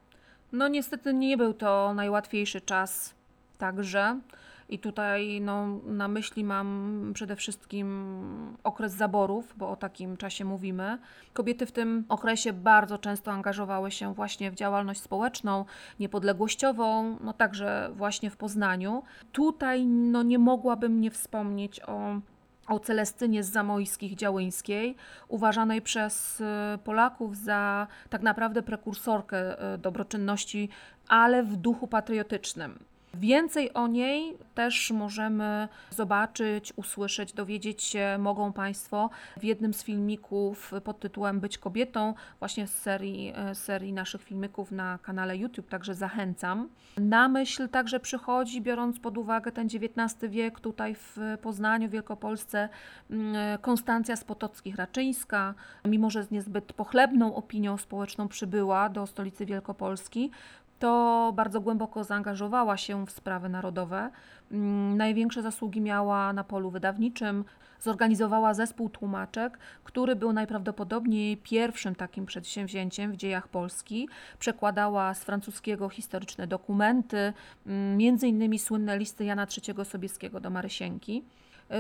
No 0.53 0.69
niestety 0.69 1.15
nie 1.15 1.37
był 1.37 1.55
to 1.55 1.95
najłatwiejszy 1.95 2.61
czas 2.61 3.15
także. 3.59 4.21
I 4.69 4.79
tutaj 4.79 5.41
no, 5.41 5.67
na 5.87 6.09
myśli 6.09 6.45
mam 6.45 7.11
przede 7.15 7.37
wszystkim 7.37 8.57
okres 8.65 8.93
zaborów, 8.93 9.55
bo 9.57 9.71
o 9.71 9.77
takim 9.77 10.17
czasie 10.17 10.45
mówimy. 10.45 10.99
Kobiety 11.33 11.67
w 11.67 11.73
tym 11.73 12.05
okresie 12.09 12.53
bardzo 12.53 12.99
często 12.99 13.33
angażowały 13.33 13.91
się 13.91 14.15
właśnie 14.15 14.51
w 14.51 14.55
działalność 14.55 15.01
społeczną, 15.01 15.65
niepodległościową, 16.01 17.17
no 17.21 17.33
także 17.33 17.91
właśnie 17.95 18.31
w 18.31 18.37
Poznaniu. 18.37 19.03
Tutaj 19.33 19.87
no, 19.87 20.23
nie 20.23 20.39
mogłabym 20.39 21.01
nie 21.01 21.11
wspomnieć 21.11 21.81
o 21.81 22.21
o 22.69 22.79
Celestynie 22.79 23.43
z 23.43 23.51
Zamojskich 23.51 24.15
Działyńskiej, 24.15 24.97
uważanej 25.29 25.83
przez 25.83 26.41
y, 26.41 26.45
Polaków 26.85 27.37
za 27.37 27.87
tak 28.11 28.23
naprawdę 28.23 28.63
prekursorkę 28.63 29.75
y, 29.75 29.79
dobroczynności, 29.79 30.69
ale 31.09 31.43
w 31.43 31.57
duchu 31.57 31.87
patriotycznym. 31.87 32.79
Więcej 33.21 33.75
o 33.75 33.87
niej 33.87 34.37
też 34.55 34.91
możemy 34.91 35.69
zobaczyć, 35.91 36.73
usłyszeć, 36.77 37.33
dowiedzieć 37.33 37.83
się 37.83 38.17
mogą 38.19 38.53
Państwo 38.53 39.11
w 39.37 39.45
jednym 39.45 39.75
z 39.75 39.85
filmików 39.85 40.73
pod 40.85 41.01
tytułem 41.01 41.41
Być 41.41 41.59
kobietą, 41.59 42.15
właśnie 42.39 42.67
z 42.67 42.75
serii, 42.75 43.33
e, 43.37 43.55
serii 43.55 43.93
naszych 43.93 44.23
filmików 44.23 44.73
na 44.73 44.99
kanale 45.03 45.37
YouTube, 45.37 45.69
także 45.69 45.95
zachęcam. 45.95 46.69
Na 46.97 47.29
myśl 47.29 47.69
także 47.69 48.01
przychodzi, 48.01 48.61
biorąc 48.61 49.01
pod 49.01 49.19
uwagę 49.19 49.53
ten 49.53 49.67
XIX 49.67 50.33
wiek 50.33 50.61
tutaj 50.61 50.95
w 50.95 51.19
Poznaniu, 51.43 51.89
Wielkopolsce, 51.89 52.69
mm, 53.11 53.59
Konstancja 53.59 54.17
z 54.17 54.25
Potockich-Raczyńska, 54.25 55.55
mimo 55.85 56.11
że 56.11 56.23
z 56.23 56.31
niezbyt 56.31 56.73
pochlebną 56.73 57.35
opinią 57.35 57.77
społeczną 57.77 58.29
przybyła 58.29 58.89
do 58.89 59.07
stolicy 59.07 59.47
Wielkopolski, 59.47 60.31
to 60.79 61.33
bardzo 61.37 61.61
głęboko 61.61 62.05
zaangażowała 62.05 62.77
się 62.77 63.07
w 63.07 63.11
sprawy 63.11 63.49
narodowe. 63.49 64.11
Mm, 64.53 64.97
największe 64.97 65.43
zasługi 65.43 65.81
miała 65.81 66.33
na 66.33 66.45
polu 66.45 66.71
wydawniczym. 66.71 67.45
Zorganizowała 67.81 68.55
zespół 68.55 68.89
tłumaczek, 68.89 69.59
który 69.85 70.17
był 70.17 70.33
najprawdopodobniej 70.33 71.37
pierwszym 71.37 71.95
takim 71.95 72.27
przedsięwzięciem 72.27 73.13
w 73.13 73.17
dziejach 73.17 73.49
Polski. 73.49 74.09
Przekładała 74.39 75.15
z 75.15 75.25
francuskiego 75.25 75.89
historyczne 75.89 76.47
dokumenty, 76.47 77.33
mm, 77.67 78.01
innymi 78.23 78.59
słynne 78.59 78.99
listy 78.99 79.25
Jana 79.25 79.47
III 79.67 79.85
Sobieskiego 79.85 80.41
do 80.41 80.51
Marysienki. 80.51 81.25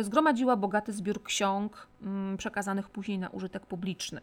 Zgromadziła 0.02 0.56
bogaty 0.56 0.92
zbiór 0.92 1.22
ksiąg 1.22 1.88
mm, 2.02 2.36
przekazanych 2.36 2.90
później 2.90 3.18
na 3.18 3.28
użytek 3.28 3.66
publiczny. 3.66 4.20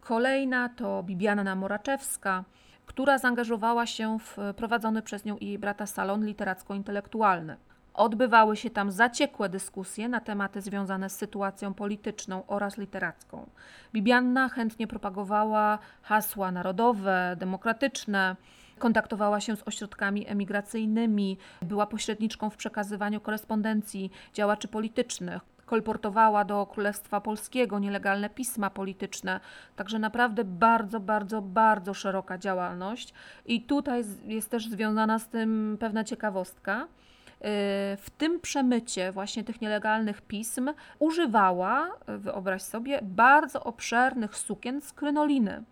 Kolejna 0.00 0.68
to 0.68 1.02
Bibiana 1.02 1.54
Moraczewska, 1.54 2.44
która 2.90 3.18
zaangażowała 3.18 3.86
się 3.86 4.18
w 4.18 4.36
prowadzony 4.56 5.02
przez 5.02 5.24
nią 5.24 5.36
i 5.36 5.46
jej 5.46 5.58
brata 5.58 5.86
salon 5.86 6.24
literacko-intelektualny. 6.24 7.56
Odbywały 7.94 8.56
się 8.56 8.70
tam 8.70 8.90
zaciekłe 8.90 9.48
dyskusje 9.48 10.08
na 10.08 10.20
tematy 10.20 10.60
związane 10.60 11.10
z 11.10 11.16
sytuacją 11.16 11.74
polityczną 11.74 12.46
oraz 12.46 12.78
literacką. 12.78 13.50
Bibianna 13.92 14.48
chętnie 14.48 14.86
propagowała 14.86 15.78
hasła 16.02 16.52
narodowe, 16.52 17.36
demokratyczne, 17.38 18.36
kontaktowała 18.78 19.40
się 19.40 19.56
z 19.56 19.68
ośrodkami 19.68 20.28
emigracyjnymi, 20.28 21.38
była 21.62 21.86
pośredniczką 21.86 22.50
w 22.50 22.56
przekazywaniu 22.56 23.20
korespondencji 23.20 24.10
działaczy 24.34 24.68
politycznych, 24.68 25.42
kolportowała 25.70 26.44
do 26.44 26.66
Królestwa 26.66 27.20
Polskiego 27.20 27.78
nielegalne 27.78 28.30
pisma 28.30 28.70
polityczne. 28.70 29.40
Także 29.76 29.98
naprawdę 29.98 30.44
bardzo, 30.44 31.00
bardzo, 31.00 31.42
bardzo 31.42 31.94
szeroka 31.94 32.38
działalność. 32.38 33.14
I 33.46 33.62
tutaj 33.62 34.04
jest 34.26 34.50
też 34.50 34.68
związana 34.68 35.18
z 35.18 35.28
tym 35.28 35.76
pewna 35.80 36.04
ciekawostka. 36.04 36.82
Y, 36.82 36.86
w 37.96 38.10
tym 38.18 38.40
przemycie 38.40 39.12
właśnie 39.12 39.44
tych 39.44 39.60
nielegalnych 39.60 40.22
pism 40.22 40.70
używała, 40.98 41.90
wyobraź 42.06 42.62
sobie, 42.62 42.98
bardzo 43.02 43.64
obszernych 43.64 44.36
sukien 44.36 44.80
z 44.80 44.92
krynoliny, 44.92 45.62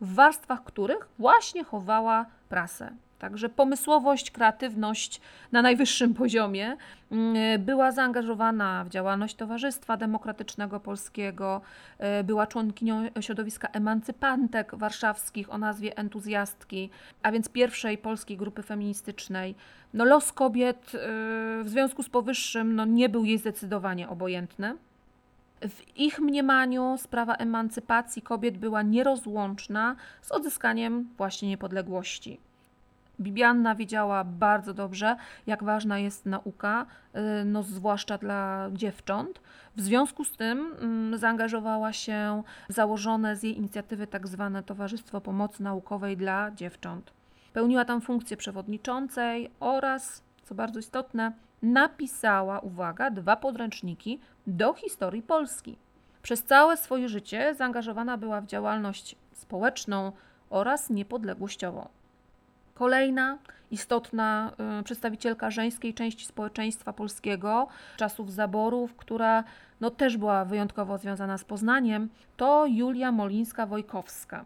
w 0.00 0.14
warstwach 0.14 0.64
których 0.64 1.08
właśnie 1.18 1.64
chowała 1.64 2.26
prasę. 2.48 3.03
Także 3.18 3.48
pomysłowość, 3.48 4.30
kreatywność 4.30 5.20
na 5.52 5.62
najwyższym 5.62 6.14
poziomie. 6.24 6.76
Mm, 7.12 7.62
była 7.64 7.92
zaangażowana 7.92 8.84
w 8.84 8.88
działalność 8.88 9.34
Towarzystwa 9.34 9.96
Demokratycznego 9.96 10.80
Polskiego, 10.80 11.60
e, 11.98 12.24
była 12.24 12.46
członkinią 12.46 13.08
środowiska 13.20 13.68
emancypantek 13.68 14.74
warszawskich 14.74 15.52
o 15.52 15.58
nazwie 15.58 15.96
Entuzjastki, 15.96 16.90
a 17.22 17.32
więc 17.32 17.48
pierwszej 17.48 17.98
polskiej 17.98 18.36
grupy 18.36 18.62
feministycznej. 18.62 19.54
No, 19.94 20.04
los 20.04 20.32
kobiet 20.32 20.92
e, 20.94 20.98
w 21.62 21.68
związku 21.68 22.02
z 22.02 22.08
powyższym 22.08 22.74
no, 22.76 22.84
nie 22.84 23.08
był 23.08 23.24
jej 23.24 23.38
zdecydowanie 23.38 24.08
obojętny. 24.08 24.76
W 25.68 25.98
ich 25.98 26.20
mniemaniu 26.20 26.96
sprawa 26.98 27.34
emancypacji 27.34 28.22
kobiet 28.22 28.58
była 28.58 28.82
nierozłączna 28.82 29.96
z 30.22 30.32
odzyskaniem 30.32 31.08
właśnie 31.16 31.48
niepodległości. 31.48 32.40
Bibianna 33.20 33.74
wiedziała 33.74 34.24
bardzo 34.24 34.74
dobrze, 34.74 35.16
jak 35.46 35.64
ważna 35.64 35.98
jest 35.98 36.26
nauka, 36.26 36.86
y, 37.16 37.44
no 37.44 37.62
zwłaszcza 37.62 38.18
dla 38.18 38.68
dziewcząt. 38.72 39.40
W 39.76 39.80
związku 39.80 40.24
z 40.24 40.36
tym 40.36 40.74
mm, 40.80 41.18
zaangażowała 41.18 41.92
się 41.92 42.42
w 42.68 42.72
założone 42.72 43.36
z 43.36 43.42
jej 43.42 43.58
inicjatywy 43.58 44.06
tak 44.06 44.26
zwane 44.28 44.62
Towarzystwo 44.62 45.20
Pomocy 45.20 45.62
Naukowej 45.62 46.16
dla 46.16 46.50
Dziewcząt. 46.50 47.12
Pełniła 47.52 47.84
tam 47.84 48.00
funkcję 48.00 48.36
przewodniczącej 48.36 49.50
oraz, 49.60 50.22
co 50.44 50.54
bardzo 50.54 50.80
istotne, 50.80 51.32
napisała, 51.62 52.60
uwaga, 52.60 53.10
dwa 53.10 53.36
podręczniki 53.36 54.20
do 54.46 54.72
historii 54.72 55.22
Polski. 55.22 55.78
Przez 56.22 56.44
całe 56.44 56.76
swoje 56.76 57.08
życie 57.08 57.54
zaangażowana 57.54 58.18
była 58.18 58.40
w 58.40 58.46
działalność 58.46 59.16
społeczną 59.32 60.12
oraz 60.50 60.90
niepodległościową. 60.90 61.88
Kolejna 62.74 63.38
istotna 63.70 64.52
y, 64.80 64.82
przedstawicielka 64.82 65.50
żeńskiej 65.50 65.94
części 65.94 66.26
społeczeństwa 66.26 66.92
polskiego, 66.92 67.68
czasów 67.96 68.32
zaborów, 68.32 68.96
która 68.96 69.44
no, 69.80 69.90
też 69.90 70.16
była 70.16 70.44
wyjątkowo 70.44 70.98
związana 70.98 71.38
z 71.38 71.44
Poznaniem, 71.44 72.08
to 72.36 72.66
Julia 72.66 73.12
Molińska-Wojkowska. 73.12 74.44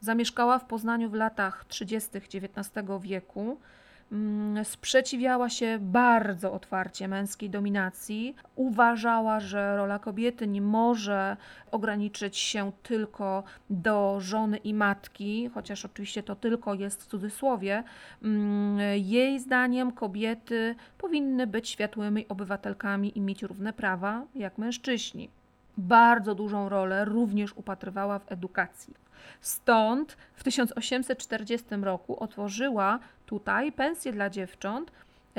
Zamieszkała 0.00 0.58
w 0.58 0.64
Poznaniu 0.64 1.10
w 1.10 1.14
latach 1.14 1.64
30. 1.68 2.10
XIX 2.16 2.70
wieku. 3.00 3.58
Mm, 4.12 4.64
sprzeciwiała 4.64 5.48
się 5.48 5.78
bardzo 5.80 6.52
otwarcie 6.52 7.08
męskiej 7.08 7.50
dominacji. 7.50 8.34
Uważała, 8.56 9.40
że 9.40 9.76
rola 9.76 9.98
kobiety 9.98 10.46
nie 10.46 10.62
może 10.62 11.36
ograniczyć 11.70 12.36
się 12.36 12.72
tylko 12.82 13.42
do 13.70 14.16
żony 14.20 14.56
i 14.56 14.74
matki, 14.74 15.50
chociaż 15.54 15.84
oczywiście 15.84 16.22
to 16.22 16.36
tylko 16.36 16.74
jest 16.74 17.02
w 17.02 17.06
cudzysłowie. 17.06 17.82
Mm, 18.22 18.78
jej 18.96 19.40
zdaniem 19.40 19.92
kobiety 19.92 20.74
powinny 20.98 21.46
być 21.46 21.68
światłymi 21.68 22.28
obywatelkami 22.28 23.18
i 23.18 23.20
mieć 23.20 23.42
równe 23.42 23.72
prawa 23.72 24.22
jak 24.34 24.58
mężczyźni. 24.58 25.30
Bardzo 25.78 26.34
dużą 26.34 26.68
rolę 26.68 27.04
również 27.04 27.52
upatrywała 27.56 28.18
w 28.18 28.32
edukacji. 28.32 28.94
Stąd 29.40 30.16
w 30.34 30.44
1840 30.44 31.66
roku 31.82 32.22
otworzyła 32.22 32.98
tutaj 33.26 33.72
pensję 33.72 34.12
dla 34.12 34.30
dziewcząt 34.30 34.92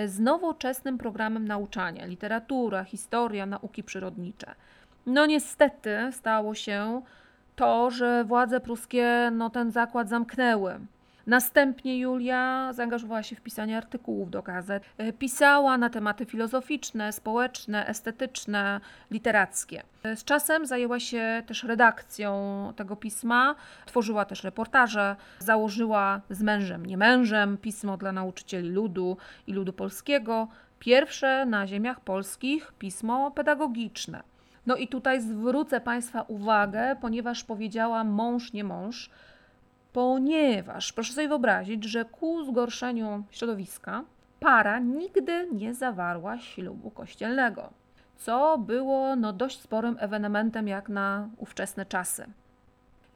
z 0.06 0.20
nowoczesnym 0.20 0.98
programem 0.98 1.48
nauczania 1.48 2.06
literatura, 2.06 2.84
historia, 2.84 3.46
nauki 3.46 3.84
przyrodnicze. 3.84 4.56
No 5.06 5.26
niestety 5.26 5.98
stało 6.12 6.56
się 6.56 7.02
to, 7.56 7.91
że 7.91 8.24
władze 8.24 8.60
pruskie 8.60 9.32
no, 9.34 9.50
ten 9.50 9.72
zakład 9.72 10.10
zamknęły. 10.10 10.80
Następnie 11.28 12.00
Julia 12.00 12.74
zaangażowała 12.74 13.24
się 13.24 13.36
w 13.36 13.42
pisanie 13.42 13.78
artykułów 13.78 14.32
do 14.32 14.42
gazet. 14.42 14.84
E, 14.98 15.14
pisała 15.14 15.78
na 15.78 15.90
tematy 15.90 16.26
filozoficzne, 16.26 17.14
społeczne, 17.14 17.88
estetyczne, 17.88 18.82
literackie. 19.12 19.84
E, 20.04 20.16
z 20.16 20.24
czasem 20.24 20.66
zajęła 20.66 21.00
się 21.00 21.44
też 21.46 21.64
redakcją 21.64 22.74
tego 22.76 22.96
pisma, 22.96 23.56
tworzyła 23.86 24.26
też 24.26 24.44
reportaże, 24.44 25.16
założyła 25.40 26.22
z 26.30 26.42
mężem, 26.42 26.86
nie 26.86 26.98
mężem, 26.98 27.58
pismo 27.58 27.98
dla 27.98 28.12
nauczycieli 28.12 28.70
ludu 28.70 29.18
i 29.48 29.54
ludu 29.54 29.74
polskiego, 29.74 30.48
pierwsze 30.80 31.46
na 31.46 31.68
ziemiach 31.68 32.00
polskich 32.00 32.74
pismo 32.80 33.32
pedagogiczne. 33.32 34.24
No 34.66 34.76
i 34.76 34.88
tutaj 34.88 35.22
zwrócę 35.22 35.82
Państwa 35.82 36.22
uwagę, 36.22 36.96
ponieważ 37.02 37.44
powiedziała 37.44 38.04
mąż, 38.04 38.54
nie 38.54 38.64
mąż, 38.64 39.10
ponieważ 39.94 40.94
proszę 40.94 41.14
sobie 41.14 41.28
wyobrazić, 41.28 41.84
że 41.84 42.06
ku 42.06 42.44
zgorszeniu 42.44 43.24
środowiska 43.32 44.04
para 44.40 44.80
nigdy 44.80 45.48
nie 45.52 45.74
zawarła 45.74 46.40
ślubu 46.40 46.92
kościelnego, 46.92 47.70
co 48.18 48.58
było 48.58 49.16
no, 49.16 49.34
dość 49.34 49.62
sporym 49.62 49.98
ewenementem 50.00 50.68
jak 50.68 50.90
na 50.90 51.30
ówczesne 51.38 51.86
czasy. 51.86 52.26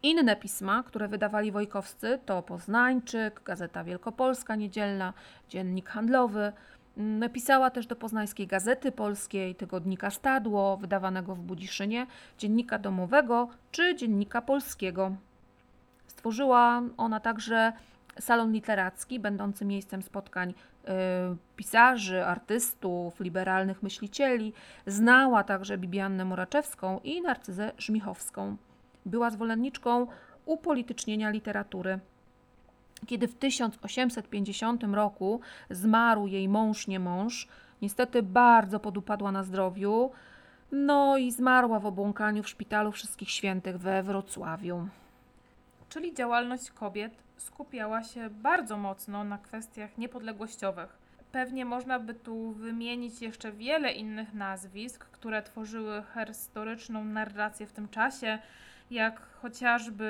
Inne 0.03 0.35
pisma, 0.35 0.83
które 0.83 1.07
wydawali 1.07 1.51
wojkowscy, 1.51 2.19
to 2.25 2.41
Poznańczyk, 2.41 3.41
Gazeta 3.45 3.83
Wielkopolska 3.83 4.55
Niedzielna, 4.55 5.13
Dziennik 5.49 5.89
Handlowy. 5.89 6.53
Mm, 6.97 7.29
pisała 7.29 7.69
też 7.69 7.87
do 7.87 7.95
Poznańskiej 7.95 8.47
Gazety 8.47 8.91
Polskiej, 8.91 9.55
tygodnika 9.55 10.09
Stadło, 10.09 10.77
wydawanego 10.77 11.35
w 11.35 11.39
Budziszynie, 11.39 12.07
dziennika 12.37 12.79
domowego 12.79 13.49
czy 13.71 13.95
dziennika 13.95 14.41
polskiego. 14.41 15.11
Stworzyła 16.15 16.81
ona 16.97 17.19
także 17.19 17.73
salon 18.19 18.51
literacki, 18.51 19.19
będący 19.19 19.65
miejscem 19.65 20.01
spotkań 20.01 20.49
y, 20.49 20.91
pisarzy, 21.55 22.25
artystów, 22.25 23.19
liberalnych 23.19 23.83
myślicieli. 23.83 24.53
Znała 24.87 25.43
także 25.43 25.77
Bibiannę 25.77 26.25
Moraczewską 26.25 26.99
i 27.03 27.21
Narcyzę 27.21 27.71
Żmichowską. 27.77 28.57
Była 29.05 29.29
zwolenniczką 29.29 30.07
upolitycznienia 30.45 31.29
literatury. 31.29 31.99
Kiedy 33.07 33.27
w 33.27 33.35
1850 33.35 34.83
roku 34.83 35.39
zmarł 35.69 36.27
jej 36.27 36.49
mąż, 36.49 36.87
nie 36.87 36.99
mąż, 36.99 37.47
niestety 37.81 38.23
bardzo 38.23 38.79
podupadła 38.79 39.31
na 39.31 39.43
zdrowiu, 39.43 40.11
no 40.71 41.17
i 41.17 41.31
zmarła 41.31 41.79
w 41.79 41.85
obłąkaniu 41.85 42.43
w 42.43 42.49
szpitalu 42.49 42.91
Wszystkich 42.91 43.29
Świętych 43.29 43.77
we 43.77 44.03
Wrocławiu. 44.03 44.87
Czyli 45.89 46.13
działalność 46.13 46.71
kobiet 46.71 47.13
skupiała 47.37 48.03
się 48.03 48.29
bardzo 48.29 48.77
mocno 48.77 49.23
na 49.23 49.37
kwestiach 49.37 49.97
niepodległościowych. 49.97 50.97
Pewnie 51.31 51.65
można 51.65 51.99
by 51.99 52.13
tu 52.13 52.51
wymienić 52.51 53.21
jeszcze 53.21 53.51
wiele 53.51 53.91
innych 53.91 54.33
nazwisk, 54.33 55.05
które 55.05 55.41
tworzyły 55.43 56.03
historyczną 56.27 57.03
narrację 57.05 57.67
w 57.67 57.71
tym 57.71 57.89
czasie, 57.89 58.39
jak 58.91 59.21
chociażby 59.41 60.07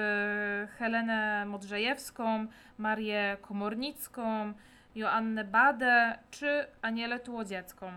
Helenę 0.78 1.46
Modrzejewską, 1.46 2.48
Marię 2.78 3.38
Komornicką, 3.42 4.54
Joannę 4.96 5.44
Badę 5.44 6.20
czy 6.32 6.68
Anielę 6.82 7.20
Tułodziecką. 7.20 7.92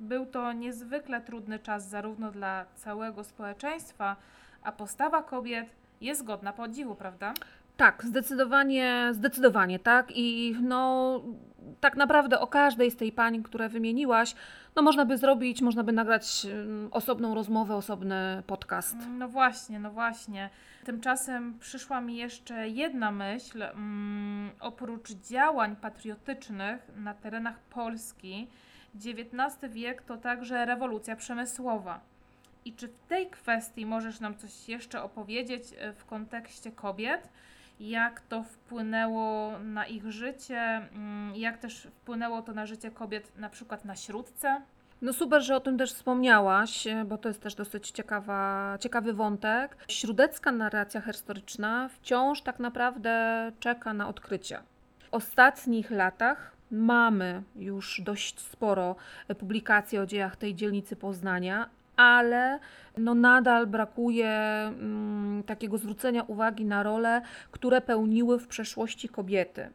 Był 0.00 0.26
to 0.26 0.52
niezwykle 0.52 1.20
trudny 1.20 1.58
czas 1.58 1.88
zarówno 1.88 2.30
dla 2.30 2.66
całego 2.74 3.24
społeczeństwa, 3.24 4.16
a 4.62 4.72
postawa 4.72 5.22
kobiet 5.22 5.79
jest 6.00 6.24
godna 6.24 6.52
podziwu, 6.52 6.94
prawda? 6.94 7.34
Tak, 7.76 8.04
zdecydowanie, 8.04 9.08
zdecydowanie, 9.12 9.78
tak. 9.78 10.06
I 10.14 10.56
no, 10.62 11.20
tak 11.80 11.96
naprawdę 11.96 12.40
o 12.40 12.46
każdej 12.46 12.90
z 12.90 12.96
tej 12.96 13.12
pań, 13.12 13.42
które 13.42 13.68
wymieniłaś, 13.68 14.34
no 14.76 14.82
można 14.82 15.04
by 15.04 15.18
zrobić, 15.18 15.62
można 15.62 15.84
by 15.84 15.92
nagrać 15.92 16.46
osobną 16.90 17.34
rozmowę, 17.34 17.76
osobny 17.76 18.42
podcast. 18.46 18.96
No 19.18 19.28
właśnie, 19.28 19.78
no 19.78 19.90
właśnie. 19.90 20.50
Tymczasem 20.84 21.58
przyszła 21.58 22.00
mi 22.00 22.16
jeszcze 22.16 22.68
jedna 22.68 23.10
myśl. 23.10 23.62
Um, 23.62 24.50
oprócz 24.60 25.10
działań 25.10 25.76
patriotycznych 25.76 26.90
na 26.96 27.14
terenach 27.14 27.58
Polski, 27.58 28.48
XIX 28.94 29.72
wiek 29.74 30.02
to 30.02 30.16
także 30.16 30.66
rewolucja 30.66 31.16
przemysłowa. 31.16 32.00
I 32.64 32.72
czy 32.72 32.88
w 32.88 32.98
tej 33.08 33.30
kwestii 33.30 33.86
możesz 33.86 34.20
nam 34.20 34.36
coś 34.36 34.68
jeszcze 34.68 35.02
opowiedzieć 35.02 35.62
e, 35.78 35.92
w 35.92 36.04
kontekście 36.04 36.72
kobiet? 36.72 37.28
Jak 37.80 38.20
to 38.20 38.42
wpłynęło 38.42 39.58
na 39.58 39.86
ich 39.86 40.10
życie? 40.10 40.60
Mm, 40.60 41.36
jak 41.36 41.58
też 41.58 41.82
wpłynęło 41.82 42.42
to 42.42 42.52
na 42.52 42.66
życie 42.66 42.90
kobiet, 42.90 43.38
na 43.38 43.50
przykład 43.50 43.84
na 43.84 43.96
śródce? 43.96 44.62
No 45.02 45.12
super, 45.12 45.42
że 45.42 45.56
o 45.56 45.60
tym 45.60 45.78
też 45.78 45.92
wspomniałaś, 45.92 46.86
e, 46.86 47.04
bo 47.04 47.18
to 47.18 47.28
jest 47.28 47.42
też 47.42 47.54
dosyć 47.54 47.90
ciekawa, 47.90 48.76
ciekawy 48.80 49.12
wątek. 49.12 49.76
Śródecka 49.88 50.52
narracja 50.52 51.00
historyczna 51.00 51.88
wciąż 51.88 52.42
tak 52.42 52.58
naprawdę 52.58 53.52
czeka 53.60 53.94
na 53.94 54.08
odkrycie. 54.08 54.58
W 54.98 55.14
ostatnich 55.14 55.90
latach 55.90 56.52
mamy 56.70 57.42
już 57.56 58.00
dość 58.00 58.40
sporo 58.40 58.96
publikacji 59.38 59.98
o 59.98 60.06
dziejach 60.06 60.36
tej 60.36 60.54
dzielnicy 60.54 60.96
Poznania, 60.96 61.68
ale 62.00 62.58
no 62.96 63.14
nadal 63.14 63.66
brakuje 63.66 64.28
mm, 64.28 65.42
takiego 65.42 65.78
zwrócenia 65.78 66.22
uwagi 66.22 66.64
na 66.64 66.82
role, 66.82 67.22
które 67.50 67.80
pełniły 67.80 68.38
w 68.38 68.46
przeszłości 68.46 69.08
kobiety. 69.08 69.70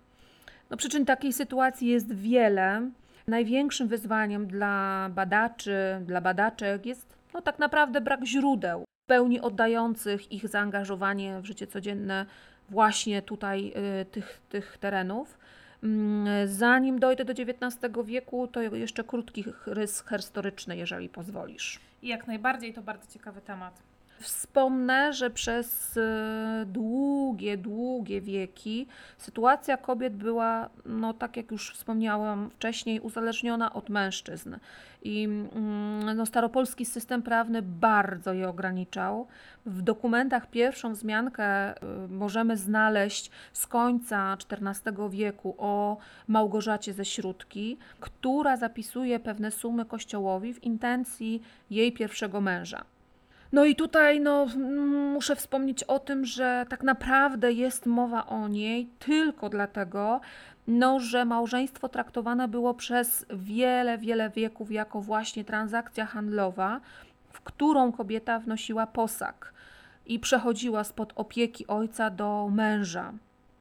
No, 0.69 0.77
przyczyn 0.77 1.05
takiej 1.05 1.33
sytuacji 1.33 1.87
jest 1.87 2.13
wiele. 2.13 2.89
Największym 3.27 3.87
wyzwaniem 3.87 4.47
dla 4.47 5.09
badaczy, 5.15 5.77
dla 6.05 6.21
badaczek 6.21 6.85
jest 6.85 7.15
no, 7.33 7.41
tak 7.41 7.59
naprawdę 7.59 8.01
brak 8.01 8.25
źródeł 8.25 8.83
w 9.03 9.07
pełni 9.07 9.41
oddających 9.41 10.31
ich 10.31 10.47
zaangażowanie 10.47 11.41
w 11.41 11.45
życie 11.45 11.67
codzienne 11.67 12.25
właśnie 12.69 13.21
tutaj 13.21 13.73
y, 14.01 14.05
tych, 14.05 14.41
tych 14.49 14.77
terenów. 14.77 15.37
Mm, 15.83 16.47
zanim 16.47 16.99
dojdę 16.99 17.25
do 17.25 17.33
XIX 17.33 17.93
wieku, 18.05 18.47
to 18.47 18.61
jeszcze 18.61 19.03
krótki 19.03 19.43
rys 19.65 20.03
historyczny, 20.09 20.77
jeżeli 20.77 21.09
pozwolisz. 21.09 21.79
Jak 22.01 22.27
najbardziej 22.27 22.73
to 22.73 22.81
bardzo 22.81 23.13
ciekawy 23.13 23.41
temat. 23.41 23.83
Wspomnę, 24.19 25.13
że 25.13 25.29
przez 25.29 25.97
e, 25.97 26.65
długie, 26.67 27.57
długie 27.57 28.21
wieki 28.21 28.87
sytuacja 29.17 29.77
kobiet 29.77 30.15
była, 30.15 30.69
no 30.85 31.13
tak 31.13 31.37
jak 31.37 31.51
już 31.51 31.73
wspomniałam 31.73 32.49
wcześniej, 32.49 32.99
uzależniona 32.99 33.73
od 33.73 33.89
mężczyzn. 33.89 34.55
I 35.03 35.23
mm, 35.23 36.15
no, 36.15 36.25
staropolski 36.25 36.85
system 36.85 37.21
prawny 37.21 37.61
bardzo 37.61 38.33
je 38.33 38.49
ograniczał. 38.49 39.27
W 39.65 39.81
dokumentach 39.81 40.49
pierwszą 40.49 40.93
wzmiankę 40.93 41.45
e, 41.45 41.75
możemy 42.09 42.57
znaleźć 42.57 43.31
z 43.53 43.67
końca 43.67 44.37
XIV 44.49 45.09
wieku 45.09 45.55
o 45.57 45.97
Małgorzacie 46.27 46.93
ze 46.93 47.05
Śródki, 47.05 47.77
która 47.99 48.57
zapisuje 48.57 49.19
pewne 49.19 49.51
sumy 49.51 49.85
kościołowi 49.85 50.53
w 50.53 50.63
intencji 50.63 51.41
jej 51.69 51.93
pierwszego 51.93 52.41
męża. 52.41 52.85
No 53.55 53.65
i 53.65 53.75
tutaj 53.75 54.19
no, 54.19 54.45
muszę 55.13 55.35
wspomnieć 55.35 55.83
o 55.83 55.99
tym, 55.99 56.25
że 56.25 56.65
tak 56.69 56.83
naprawdę 56.83 57.51
jest 57.51 57.85
mowa 57.85 58.25
o 58.25 58.47
niej 58.47 58.89
tylko 58.99 59.49
dlatego, 59.49 60.21
no, 60.67 60.99
że 60.99 61.25
małżeństwo 61.25 61.89
traktowane 61.89 62.47
było 62.47 62.73
przez 62.73 63.25
wiele, 63.33 63.97
wiele 63.97 64.29
wieków 64.29 64.71
jako 64.71 65.01
właśnie 65.01 65.43
transakcja 65.43 66.05
handlowa, 66.05 66.81
w 67.29 67.41
którą 67.41 67.91
kobieta 67.91 68.39
wnosiła 68.39 68.87
posag 68.87 69.53
i 70.05 70.19
przechodziła 70.19 70.83
spod 70.83 71.13
opieki 71.15 71.67
ojca 71.67 72.09
do 72.09 72.49
męża. 72.51 73.13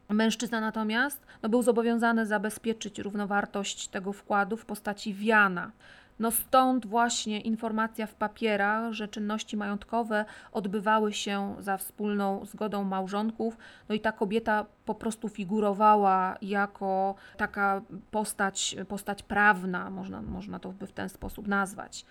Mężczyzna 0.08 0.60
natomiast 0.60 1.26
no, 1.42 1.48
był 1.48 1.62
zobowiązany 1.62 2.26
zabezpieczyć 2.26 2.98
równowartość 2.98 3.88
tego 3.88 4.12
wkładu 4.12 4.56
w 4.56 4.64
postaci 4.64 5.14
wiana. 5.14 5.70
No 6.18 6.30
stąd 6.30 6.86
właśnie 6.86 7.40
informacja 7.40 8.06
w 8.06 8.14
papierach, 8.14 8.92
że 8.92 9.08
czynności 9.08 9.56
majątkowe 9.56 10.24
odbywały 10.52 11.12
się 11.12 11.56
za 11.58 11.76
wspólną 11.76 12.44
zgodą 12.44 12.84
małżonków, 12.84 13.58
no 13.88 13.94
i 13.94 14.00
ta 14.00 14.12
kobieta 14.12 14.66
po 14.84 14.94
prostu 14.94 15.28
figurowała 15.28 16.36
jako 16.42 17.14
taka 17.36 17.82
postać, 18.10 18.76
postać 18.88 19.22
prawna, 19.22 19.90
można, 19.90 20.22
można 20.22 20.58
to 20.58 20.72
w 20.72 20.92
ten 20.92 21.08
sposób 21.08 21.48
nazwać. 21.48 22.06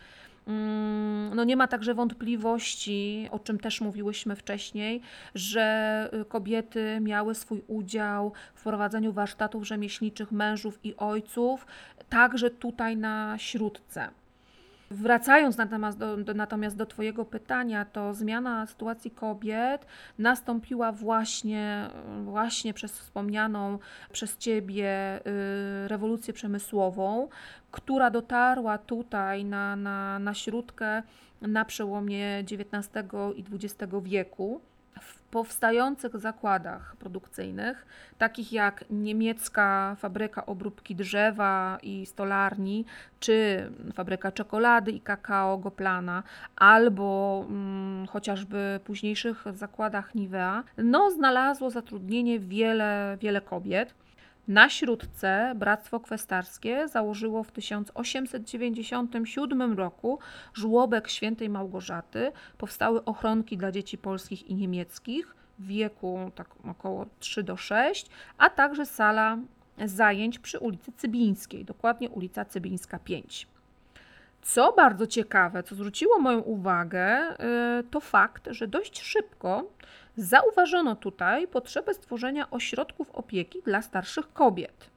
Mm, 0.47 1.35
no 1.35 1.43
nie 1.43 1.55
ma 1.55 1.67
także 1.67 1.93
wątpliwości, 1.93 3.27
o 3.31 3.39
czym 3.39 3.59
też 3.59 3.81
mówiłyśmy 3.81 4.35
wcześniej, 4.35 5.01
że 5.35 6.09
y, 6.21 6.25
kobiety 6.25 6.99
miały 7.01 7.35
swój 7.35 7.63
udział 7.67 8.31
w 8.55 8.63
prowadzeniu 8.63 9.13
warsztatów 9.13 9.67
rzemieślniczych 9.67 10.31
mężów 10.31 10.79
i 10.83 10.95
ojców, 10.95 11.65
także 12.09 12.49
tutaj 12.49 12.97
na 12.97 13.37
śródce. 13.37 14.09
Wracając 14.93 15.57
natomiast 15.57 15.97
do, 15.97 16.17
do, 16.17 16.33
natomiast 16.33 16.77
do 16.77 16.85
Twojego 16.85 17.25
pytania, 17.25 17.85
to 17.85 18.13
zmiana 18.13 18.65
sytuacji 18.65 19.11
kobiet 19.11 19.85
nastąpiła 20.19 20.91
właśnie, 20.91 21.89
właśnie 22.23 22.73
przez 22.73 22.99
wspomnianą 22.99 23.79
przez 24.11 24.37
Ciebie 24.37 25.19
y, 25.19 25.87
rewolucję 25.87 26.33
przemysłową, 26.33 27.27
która 27.71 28.09
dotarła 28.09 28.77
tutaj 28.77 29.45
na, 29.45 29.75
na, 29.75 30.19
na 30.19 30.33
śródkę 30.33 31.03
na 31.41 31.65
przełomie 31.65 32.39
XIX 32.39 32.89
i 33.35 33.43
XX 33.53 33.93
wieku 34.03 34.61
w 35.01 35.19
powstających 35.19 36.17
zakładach 36.17 36.95
produkcyjnych, 36.95 37.85
takich 38.17 38.53
jak 38.53 38.85
niemiecka 38.89 39.95
fabryka 39.99 40.45
obróbki 40.45 40.95
drzewa 40.95 41.77
i 41.83 42.05
stolarni, 42.05 42.85
czy 43.19 43.69
fabryka 43.93 44.31
czekolady 44.31 44.91
i 44.91 45.01
kakao 45.01 45.57
Goplana, 45.57 46.23
albo 46.55 47.45
mm, 47.49 48.07
chociażby 48.07 48.79
późniejszych 48.83 49.43
zakładach 49.53 50.15
Nivea, 50.15 50.63
no 50.77 51.11
znalazło 51.11 51.69
zatrudnienie 51.69 52.39
wiele, 52.39 53.17
wiele 53.21 53.41
kobiet. 53.41 53.93
Na 54.47 54.69
Śródce 54.69 55.53
Bractwo 55.55 55.99
Kwestarskie 55.99 56.87
założyło 56.87 57.43
w 57.43 57.51
1897 57.51 59.73
roku 59.73 60.19
żłobek 60.53 61.09
świętej 61.09 61.49
Małgorzaty. 61.49 62.31
Powstały 62.57 63.05
ochronki 63.05 63.57
dla 63.57 63.71
dzieci 63.71 63.97
polskich 63.97 64.47
i 64.47 64.55
niemieckich 64.55 65.35
w 65.59 65.67
wieku 65.67 66.31
tak 66.35 66.47
około 66.69 67.05
3 67.19 67.43
do 67.43 67.57
6, 67.57 68.09
a 68.37 68.49
także 68.49 68.85
sala 68.85 69.37
zajęć 69.85 70.39
przy 70.39 70.59
ulicy 70.59 70.91
Cybińskiej, 70.97 71.65
dokładnie 71.65 72.09
ulica 72.09 72.45
Cybińska 72.45 72.99
5. 72.99 73.47
Co 74.41 74.73
bardzo 74.73 75.07
ciekawe, 75.07 75.63
co 75.63 75.75
zwróciło 75.75 76.19
moją 76.19 76.39
uwagę, 76.39 77.35
y, 77.79 77.83
to 77.83 77.99
fakt, 77.99 78.47
że 78.51 78.67
dość 78.67 79.01
szybko 79.01 79.71
zauważono 80.15 80.95
tutaj 80.95 81.47
potrzebę 81.47 81.93
stworzenia 81.93 82.49
ośrodków 82.49 83.11
opieki 83.11 83.61
dla 83.65 83.81
starszych 83.81 84.33
kobiet. 84.33 84.89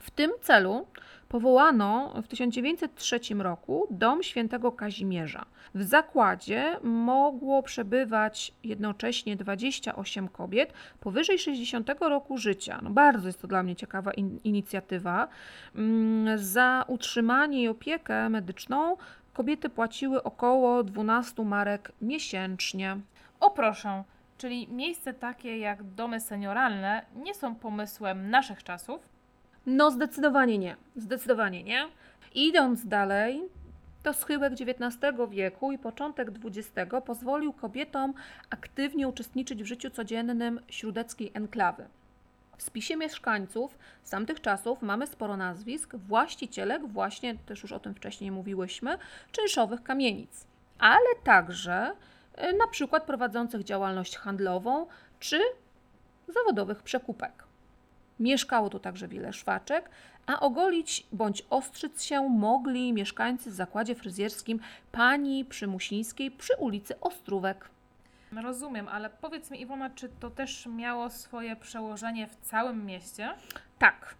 W 0.00 0.10
tym 0.10 0.30
celu 0.40 0.86
powołano 1.28 2.22
w 2.22 2.28
1903 2.28 3.20
roku 3.38 3.86
Dom 3.90 4.22
Świętego 4.22 4.72
Kazimierza. 4.72 5.44
W 5.74 5.82
zakładzie 5.82 6.76
mogło 6.82 7.62
przebywać 7.62 8.52
jednocześnie 8.64 9.36
28 9.36 10.28
kobiet 10.28 10.72
powyżej 11.00 11.38
60 11.38 11.90
roku 12.00 12.38
życia. 12.38 12.80
No 12.82 12.90
bardzo 12.90 13.26
jest 13.26 13.40
to 13.40 13.48
dla 13.48 13.62
mnie 13.62 13.76
ciekawa 13.76 14.12
in 14.12 14.38
inicjatywa. 14.44 15.28
Mm, 15.74 16.38
za 16.38 16.84
utrzymanie 16.88 17.62
i 17.62 17.68
opiekę 17.68 18.28
medyczną 18.28 18.96
kobiety 19.32 19.68
płaciły 19.68 20.22
około 20.22 20.84
12 20.84 21.44
marek 21.44 21.92
miesięcznie. 22.00 22.96
O 23.40 23.50
proszę, 23.50 24.04
czyli 24.38 24.68
miejsce 24.68 25.14
takie 25.14 25.58
jak 25.58 25.82
domy 25.82 26.20
senioralne 26.20 27.02
nie 27.14 27.34
są 27.34 27.54
pomysłem 27.54 28.30
naszych 28.30 28.64
czasów? 28.64 29.08
No, 29.66 29.90
zdecydowanie 29.90 30.58
nie. 30.58 30.76
Zdecydowanie 30.96 31.62
nie. 31.62 31.88
Idąc 32.34 32.86
dalej, 32.86 33.42
to 34.02 34.12
schyłek 34.12 34.52
XIX 34.52 35.16
wieku 35.30 35.72
i 35.72 35.78
początek 35.78 36.28
XX 36.44 36.92
pozwolił 37.06 37.52
kobietom 37.52 38.14
aktywnie 38.50 39.08
uczestniczyć 39.08 39.62
w 39.62 39.66
życiu 39.66 39.90
codziennym 39.90 40.60
śródeckiej 40.68 41.30
enklawy. 41.34 41.88
W 42.56 42.62
spisie 42.62 42.96
mieszkańców 42.96 43.78
z 44.02 44.10
tamtych 44.10 44.40
czasów 44.40 44.82
mamy 44.82 45.06
sporo 45.06 45.36
nazwisk 45.36 45.96
właścicielek, 45.96 46.86
właśnie 46.86 47.34
też 47.34 47.62
już 47.62 47.72
o 47.72 47.80
tym 47.80 47.94
wcześniej 47.94 48.30
mówiłyśmy, 48.30 48.98
czynszowych 49.32 49.82
kamienic, 49.82 50.46
ale 50.78 51.14
także 51.24 51.92
na 52.58 52.66
przykład 52.66 53.04
prowadzących 53.04 53.64
działalność 53.64 54.16
handlową 54.16 54.86
czy 55.20 55.40
zawodowych 56.28 56.82
przekupek. 56.82 57.44
Mieszkało 58.20 58.70
tu 58.70 58.78
także 58.78 59.08
wiele 59.08 59.32
szwaczek, 59.32 59.90
a 60.26 60.40
ogolić 60.40 61.06
bądź 61.12 61.42
ostrzyc 61.50 62.02
się 62.02 62.28
mogli 62.28 62.92
mieszkańcy 62.92 63.50
w 63.50 63.54
zakładzie 63.54 63.94
fryzjerskim 63.94 64.60
pani 64.92 65.44
Przymusińskiej 65.44 66.30
przy 66.30 66.56
ulicy 66.58 67.00
Ostrówek. 67.00 67.68
Rozumiem, 68.42 68.88
ale 68.88 69.10
powiedz 69.10 69.50
mi 69.50 69.60
Iwona, 69.60 69.90
czy 69.90 70.08
to 70.08 70.30
też 70.30 70.66
miało 70.66 71.10
swoje 71.10 71.56
przełożenie 71.56 72.26
w 72.26 72.36
całym 72.36 72.86
mieście? 72.86 73.28
Tak. 73.78 74.14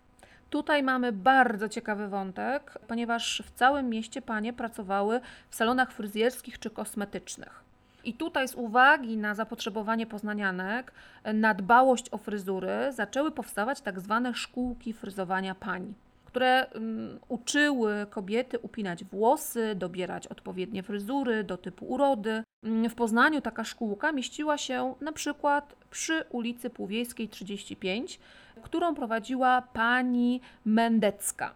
Tutaj 0.51 0.83
mamy 0.83 1.13
bardzo 1.13 1.69
ciekawy 1.69 2.09
wątek, 2.09 2.79
ponieważ 2.89 3.43
w 3.47 3.51
całym 3.51 3.89
mieście 3.91 4.23
panie 4.23 4.53
pracowały 4.53 5.21
w 5.51 5.57
salonach 5.57 5.93
fryzjerskich 5.93 6.59
czy 6.59 6.71
kosmetycznych. 6.71 7.66
I 8.07 8.15
tutaj 8.15 8.49
z 8.49 8.55
uwagi 8.55 9.17
na 9.17 9.35
zapotrzebowanie 9.35 10.07
poznanianek, 10.07 10.93
na 11.35 11.55
dbałość 11.55 12.07
o 12.11 12.19
fryzury, 12.19 12.93
zaczęły 12.93 13.31
powstawać 13.31 13.81
tak 13.81 14.01
zwane 14.01 14.35
szkółki 14.35 14.93
fryzowania 14.93 15.55
pań 15.55 15.95
które 16.37 16.67
um, 16.75 17.19
uczyły 17.29 18.07
kobiety 18.11 18.59
upinać 18.59 19.05
włosy, 19.05 19.75
dobierać 19.75 20.27
odpowiednie 20.27 20.83
fryzury 20.83 21.45
do 21.45 21.57
typu 21.57 21.87
urody. 21.87 22.43
W 22.91 22.95
Poznaniu 22.95 23.41
taka 23.41 23.65
szkółka 23.65 24.13
mieściła 24.13 24.59
się 24.59 24.95
na 25.01 25.13
przykład 25.13 25.77
przy 25.91 26.25
ulicy 26.31 26.71
Półwiejskiej 26.71 27.29
35, 27.29 28.21
którą 28.63 28.95
prowadziła 28.95 29.63
pani 29.63 30.41
Mendecka. 30.65 31.55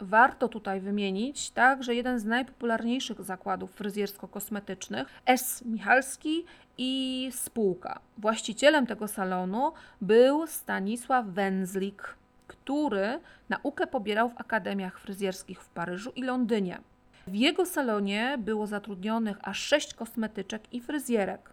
Warto 0.00 0.48
tutaj 0.48 0.80
wymienić 0.80 1.50
także 1.50 1.94
jeden 1.94 2.18
z 2.18 2.24
najpopularniejszych 2.24 3.22
zakładów 3.22 3.80
fryzjersko-kosmetycznych, 3.80 5.04
S. 5.26 5.64
Michalski 5.64 6.44
i 6.78 7.28
spółka. 7.32 8.00
Właścicielem 8.18 8.86
tego 8.86 9.08
salonu 9.08 9.72
był 10.00 10.46
Stanisław 10.46 11.26
Węzlik, 11.26 12.14
który 12.46 13.20
naukę 13.48 13.86
pobierał 13.86 14.28
w 14.28 14.40
akademiach 14.40 15.00
fryzjerskich 15.00 15.62
w 15.62 15.68
Paryżu 15.68 16.12
i 16.16 16.22
Londynie. 16.22 16.80
W 17.26 17.34
jego 17.34 17.66
salonie 17.66 18.38
było 18.38 18.66
zatrudnionych 18.66 19.36
aż 19.42 19.58
sześć 19.58 19.94
kosmetyczek 19.94 20.62
i 20.72 20.80
fryzjerek. 20.80 21.51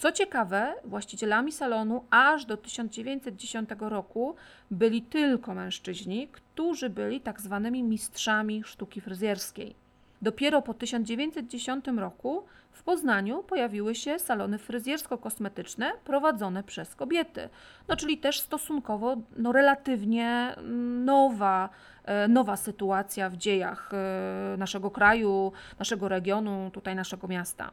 Co 0.00 0.12
ciekawe, 0.12 0.74
właścicielami 0.84 1.52
salonu 1.52 2.04
aż 2.10 2.44
do 2.44 2.56
1910 2.56 3.70
roku 3.80 4.34
byli 4.70 5.02
tylko 5.02 5.54
mężczyźni, 5.54 6.28
którzy 6.28 6.90
byli 6.90 7.20
tak 7.20 7.40
zwanymi 7.40 7.82
mistrzami 7.82 8.62
sztuki 8.64 9.00
fryzjerskiej. 9.00 9.74
Dopiero 10.22 10.62
po 10.62 10.74
1910 10.74 11.84
roku 11.96 12.44
w 12.72 12.82
Poznaniu 12.82 13.42
pojawiły 13.42 13.94
się 13.94 14.18
salony 14.18 14.58
fryzjersko-kosmetyczne 14.58 15.90
prowadzone 16.04 16.62
przez 16.62 16.94
kobiety. 16.94 17.48
No, 17.88 17.96
czyli 17.96 18.18
też 18.18 18.40
stosunkowo 18.40 19.16
no, 19.36 19.52
relatywnie 19.52 20.56
nowa, 21.04 21.68
e, 22.04 22.28
nowa 22.28 22.56
sytuacja 22.56 23.30
w 23.30 23.36
dziejach 23.36 23.90
e, 23.94 24.56
naszego 24.56 24.90
kraju, 24.90 25.52
naszego 25.78 26.08
regionu, 26.08 26.70
tutaj 26.72 26.96
naszego 26.96 27.28
miasta 27.28 27.70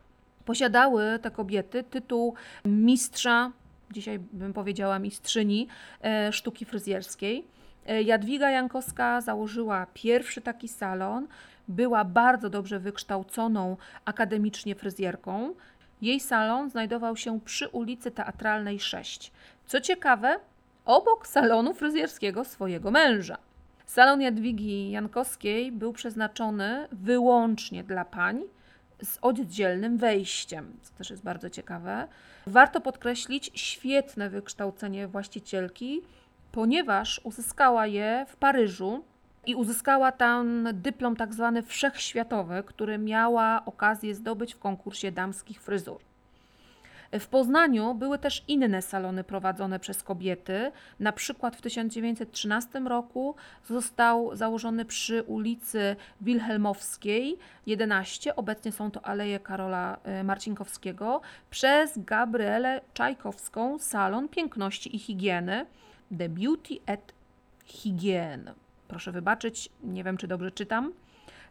posiadały 0.47 1.19
te 1.21 1.31
kobiety 1.31 1.83
tytuł 1.83 2.33
mistrza, 2.65 3.51
dzisiaj 3.91 4.19
bym 4.19 4.53
powiedziała 4.53 4.99
mistrzyni 4.99 5.67
e, 6.03 6.33
sztuki 6.33 6.65
fryzjerskiej. 6.65 7.47
E, 7.87 8.01
Jadwiga 8.01 8.51
Jankowska 8.51 9.21
założyła 9.21 9.87
pierwszy 9.93 10.41
taki 10.41 10.67
salon, 10.67 11.27
była 11.67 12.05
bardzo 12.05 12.49
dobrze 12.49 12.79
wykształconą 12.79 13.77
akademicznie 14.05 14.75
fryzjerką. 14.75 15.53
Jej 16.01 16.19
salon 16.19 16.69
znajdował 16.69 17.17
się 17.17 17.39
przy 17.39 17.67
ulicy 17.67 18.11
Teatralnej 18.11 18.79
6. 18.79 19.31
Co 19.65 19.81
ciekawe, 19.81 20.39
obok 20.85 21.27
salonu 21.27 21.73
fryzjerskiego 21.73 22.43
swojego 22.43 22.91
męża. 22.91 23.37
Salon 23.85 24.21
Jadwigi 24.21 24.91
Jankowskiej 24.91 25.71
był 25.71 25.93
przeznaczony 25.93 26.87
wyłącznie 26.91 27.83
dla 27.83 28.05
pań 28.05 28.43
z 29.03 29.17
oddzielnym 29.21 29.97
wejściem, 29.97 30.77
co 30.81 30.93
też 30.93 31.09
jest 31.09 31.23
bardzo 31.23 31.49
ciekawe. 31.49 32.07
Warto 32.47 32.81
podkreślić 32.81 33.51
świetne 33.55 34.29
wykształcenie 34.29 35.07
właścicielki, 35.07 36.01
ponieważ 36.51 37.21
uzyskała 37.23 37.87
je 37.87 38.25
w 38.29 38.35
Paryżu 38.35 39.03
i 39.45 39.55
uzyskała 39.55 40.11
tam 40.11 40.67
dyplom 40.73 41.15
tak 41.15 41.33
zwany 41.33 41.63
wszechświatowy, 41.63 42.63
który 42.65 42.97
miała 42.97 43.65
okazję 43.65 44.15
zdobyć 44.15 44.53
w 44.53 44.59
konkursie 44.59 45.11
damskich 45.11 45.61
fryzur. 45.61 46.06
W 47.11 47.27
Poznaniu 47.27 47.95
były 47.95 48.17
też 48.17 48.43
inne 48.47 48.81
salony 48.81 49.23
prowadzone 49.23 49.79
przez 49.79 50.03
kobiety. 50.03 50.71
Na 50.99 51.11
przykład 51.11 51.55
w 51.55 51.61
1913 51.61 52.79
roku 52.79 53.35
został 53.65 54.35
założony 54.35 54.85
przy 54.85 55.23
ulicy 55.23 55.95
Wilhelmowskiej 56.21 57.37
11, 57.65 58.35
obecnie 58.35 58.71
są 58.71 58.91
to 58.91 59.05
Aleje 59.05 59.39
Karola 59.39 59.97
e, 60.03 60.23
Marcinkowskiego, 60.23 61.21
przez 61.49 61.97
Gabrielę 61.97 62.81
Czajkowską 62.93 63.79
salon 63.79 64.29
piękności 64.29 64.95
i 64.95 64.99
higieny 64.99 65.65
The 66.17 66.29
Beauty 66.29 66.75
at 66.85 67.13
Hygiene. 67.65 68.53
Proszę 68.87 69.11
wybaczyć, 69.11 69.69
nie 69.83 70.03
wiem 70.03 70.17
czy 70.17 70.27
dobrze 70.27 70.51
czytam. 70.51 70.93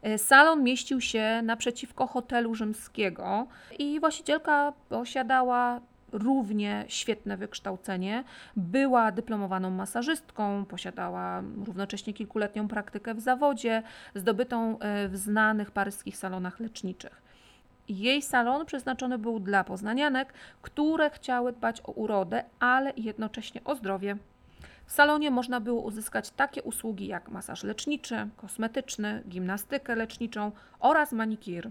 E, 0.07 0.19
salon 0.19 0.63
mieścił 0.63 1.01
się 1.01 1.41
naprzeciwko 1.43 2.07
hotelu 2.07 2.55
rzymskiego 2.55 3.47
i 3.79 4.01
właścicielka 4.01 4.73
posiadała 4.89 5.81
równie 6.13 6.85
świetne 6.89 7.37
wykształcenie. 7.37 8.25
Była 8.57 9.13
dyplomowaną 9.13 9.71
masażystką, 9.71 10.65
posiadała 10.65 11.43
równocześnie 11.67 12.13
kilkuletnią 12.13 12.69
praktykę 12.69 13.15
w 13.15 13.21
zawodzie, 13.21 13.83
zdobytą 14.15 14.79
e, 14.79 15.09
w 15.09 15.17
znanych 15.17 15.71
paryskich 15.71 16.17
salonach 16.17 16.61
leczniczych. 16.61 17.23
Jej 17.89 18.23
salon 18.23 18.67
przeznaczony 18.67 19.19
był 19.19 19.41
dla 19.41 19.65
poznanianek, 19.65 20.33
które 20.63 21.11
chciały 21.11 21.53
dbać 21.53 21.81
o 21.85 21.93
urodę, 21.93 22.45
ale 22.61 22.93
jednocześnie 22.97 23.61
o 23.65 23.75
zdrowie. 23.75 24.17
W 24.87 24.93
salonie 24.93 25.31
można 25.31 25.61
było 25.61 25.83
uzyskać 25.83 26.31
takie 26.31 26.63
usługi 26.63 27.07
jak 27.07 27.29
masaż 27.29 27.65
leczniczy, 27.65 28.29
kosmetyczny, 28.37 29.23
gimnastykę 29.29 29.95
leczniczą 29.95 30.53
oraz 30.81 31.13
manikir. 31.13 31.71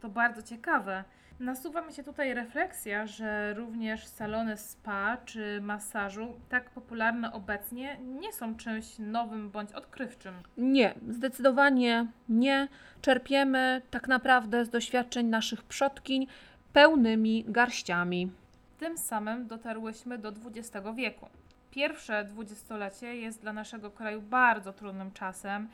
To 0.00 0.08
bardzo 0.08 0.42
ciekawe. 0.42 1.04
Nasuwa 1.40 1.82
mi 1.82 1.92
się 1.92 2.04
tutaj 2.04 2.34
refleksja, 2.34 3.06
że 3.06 3.54
również 3.54 4.06
salony 4.06 4.56
spa 4.56 5.16
czy 5.24 5.60
masażu, 5.60 6.34
tak 6.48 6.70
popularne 6.70 7.32
obecnie, 7.32 7.96
nie 8.20 8.32
są 8.32 8.56
czymś 8.56 8.98
nowym 8.98 9.50
bądź 9.50 9.72
odkrywczym. 9.72 10.34
Nie, 10.58 10.94
zdecydowanie 11.08 12.06
nie. 12.28 12.68
Czerpiemy 13.02 13.82
tak 13.90 14.08
naprawdę 14.08 14.64
z 14.64 14.70
doświadczeń 14.70 15.26
naszych 15.26 15.62
przodkiń 15.62 16.26
pełnymi 16.72 17.44
garściami. 17.48 18.30
Tym 18.78 18.98
samym 18.98 19.46
dotarłyśmy 19.46 20.18
do 20.18 20.28
XX 20.28 20.86
wieku. 20.94 21.28
Pierwsze 21.76 22.24
dwudziestolecie 22.24 23.16
jest 23.16 23.40
dla 23.40 23.52
naszego 23.52 23.90
kraju 23.90 24.22
bardzo 24.22 24.72
trudnym 24.72 25.12
czasem. 25.12 25.68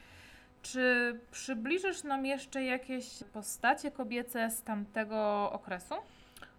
Czy 0.62 1.18
przybliżysz 1.30 2.04
nam 2.04 2.26
jeszcze 2.26 2.64
jakieś 2.64 3.06
postacie 3.32 3.90
kobiece 3.90 4.50
z 4.50 4.62
tamtego 4.62 5.50
okresu? 5.52 5.94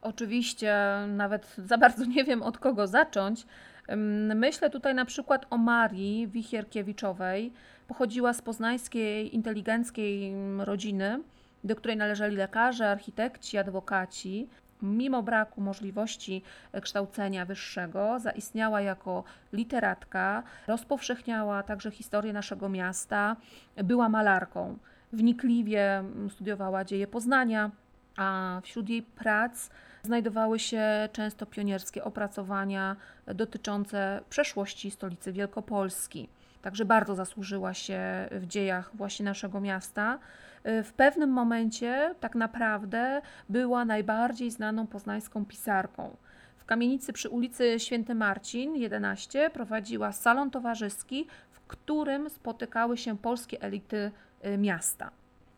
Oczywiście, 0.01 0.75
nawet 1.07 1.55
za 1.57 1.77
bardzo 1.77 2.05
nie 2.05 2.23
wiem 2.23 2.43
od 2.43 2.57
kogo 2.57 2.87
zacząć. 2.87 3.45
Myślę 4.35 4.69
tutaj 4.69 4.95
na 4.95 5.05
przykład 5.05 5.45
o 5.49 5.57
Marii 5.57 6.27
Wichierkiewiczowej. 6.27 7.53
Pochodziła 7.87 8.33
z 8.33 8.41
poznańskiej 8.41 9.35
inteligenckiej 9.35 10.33
rodziny, 10.59 11.19
do 11.63 11.75
której 11.75 11.97
należeli 11.97 12.35
lekarze, 12.35 12.89
architekci, 12.89 13.57
adwokaci. 13.57 14.47
Mimo 14.83 15.23
braku 15.23 15.61
możliwości 15.61 16.43
kształcenia 16.81 17.45
wyższego, 17.45 18.19
zaistniała 18.19 18.81
jako 18.81 19.23
literatka, 19.53 20.43
rozpowszechniała 20.67 21.63
także 21.63 21.91
historię 21.91 22.33
naszego 22.33 22.69
miasta, 22.69 23.35
była 23.75 24.09
malarką. 24.09 24.77
Wnikliwie 25.13 26.03
studiowała 26.29 26.85
dzieje 26.85 27.07
Poznania, 27.07 27.71
a 28.17 28.59
wśród 28.63 28.89
jej 28.89 29.01
prac 29.01 29.69
znajdowały 30.03 30.59
się 30.59 31.09
często 31.11 31.45
pionierskie 31.45 32.03
opracowania 32.03 32.95
dotyczące 33.27 34.21
przeszłości 34.29 34.91
stolicy 34.91 35.33
Wielkopolski. 35.33 36.29
Także 36.63 36.85
bardzo 36.85 37.15
zasłużyła 37.15 37.73
się 37.73 37.99
w 38.31 38.47
dziejach 38.47 38.91
właśnie 38.93 39.25
naszego 39.25 39.61
miasta. 39.61 40.19
W 40.63 40.93
pewnym 40.97 41.29
momencie 41.29 42.15
tak 42.19 42.35
naprawdę 42.35 43.21
była 43.49 43.85
najbardziej 43.85 44.51
znaną 44.51 44.87
poznańską 44.87 45.45
pisarką. 45.45 46.17
W 46.57 46.65
kamienicy 46.65 47.13
przy 47.13 47.29
ulicy 47.29 47.79
Święty 47.79 48.15
Marcin 48.15 48.75
11 48.75 49.49
prowadziła 49.49 50.11
salon 50.11 50.51
towarzyski, 50.51 51.27
w 51.51 51.59
którym 51.59 52.29
spotykały 52.29 52.97
się 52.97 53.17
polskie 53.17 53.61
elity 53.61 54.11
y, 54.45 54.57
miasta. 54.57 55.11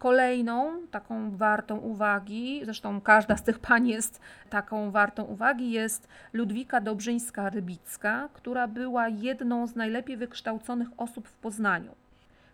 Kolejną 0.06 0.88
taką 0.92 1.38
wartą 1.38 1.78
uwagi, 1.78 2.62
zresztą 2.64 3.02
każda 3.02 3.38
z 3.38 3.44
tych 3.44 3.60
pań 3.60 3.88
jest 3.88 4.22
taką 4.50 4.92
wartą 4.92 5.24
uwagi, 5.24 5.72
jest 5.72 6.08
Ludwika 6.34 6.82
Dobrzyńska-Rybicka, 6.82 8.30
która 8.34 8.68
była 8.68 9.08
jedną 9.08 9.68
z 9.68 9.76
najlepiej 9.76 10.18
wykształconych 10.18 10.88
osób 10.98 11.28
w 11.28 11.34
Poznaniu. 11.34 11.96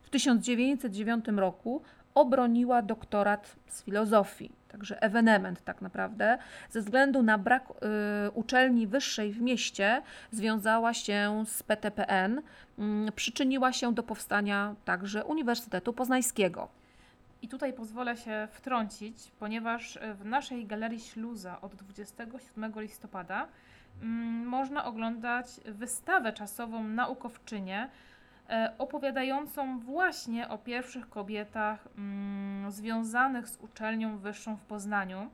W 0.01 0.09
1909 0.09 1.25
roku 1.35 1.81
obroniła 2.13 2.81
doktorat 2.81 3.55
z 3.67 3.83
filozofii, 3.83 4.51
także 4.67 5.01
ewenement 5.01 5.63
tak 5.63 5.81
naprawdę. 5.81 6.37
Ze 6.69 6.81
względu 6.81 7.23
na 7.23 7.37
brak 7.37 7.63
y, 8.27 8.31
uczelni 8.31 8.87
wyższej 8.87 9.33
w 9.33 9.41
mieście 9.41 10.01
związała 10.31 10.93
się 10.93 11.43
z 11.47 11.63
PTPN, 11.63 12.41
y, 13.07 13.11
przyczyniła 13.11 13.73
się 13.73 13.93
do 13.93 14.03
powstania 14.03 14.75
także 14.85 15.25
Uniwersytetu 15.25 15.93
Poznańskiego. 15.93 16.80
I 17.41 17.47
tutaj 17.47 17.73
pozwolę 17.73 18.17
się 18.17 18.47
wtrącić, 18.51 19.31
ponieważ 19.39 19.99
w 20.13 20.25
naszej 20.25 20.65
galerii 20.65 20.99
Śluza 20.99 21.61
od 21.61 21.75
27 21.75 22.73
listopada 22.75 23.47
mm, 24.01 24.45
można 24.47 24.85
oglądać 24.85 25.47
wystawę 25.65 26.33
czasową 26.33 26.83
naukowczynie 26.83 27.89
e, 28.49 28.73
opowiadającą 28.77 29.79
właśnie 29.79 30.49
o 30.49 30.57
pierwszych 30.57 31.09
kobietach 31.09 31.87
mm, 31.97 32.71
związanych 32.71 33.47
z 33.47 33.57
uczelnią 33.57 34.17
wyższą 34.17 34.55
w 34.55 34.61
Poznaniu. 34.61 35.29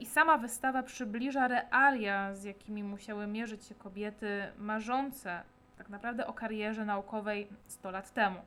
I 0.00 0.06
sama 0.06 0.38
wystawa 0.38 0.82
przybliża 0.82 1.48
realia, 1.48 2.34
z 2.34 2.44
jakimi 2.44 2.84
musiały 2.84 3.26
mierzyć 3.26 3.64
się 3.64 3.74
kobiety 3.74 4.42
marzące 4.58 5.42
tak 5.78 5.88
naprawdę 5.88 6.26
o 6.26 6.32
karierze 6.32 6.84
naukowej 6.84 7.48
100 7.66 7.90
lat 7.90 8.10
temu. 8.10 8.38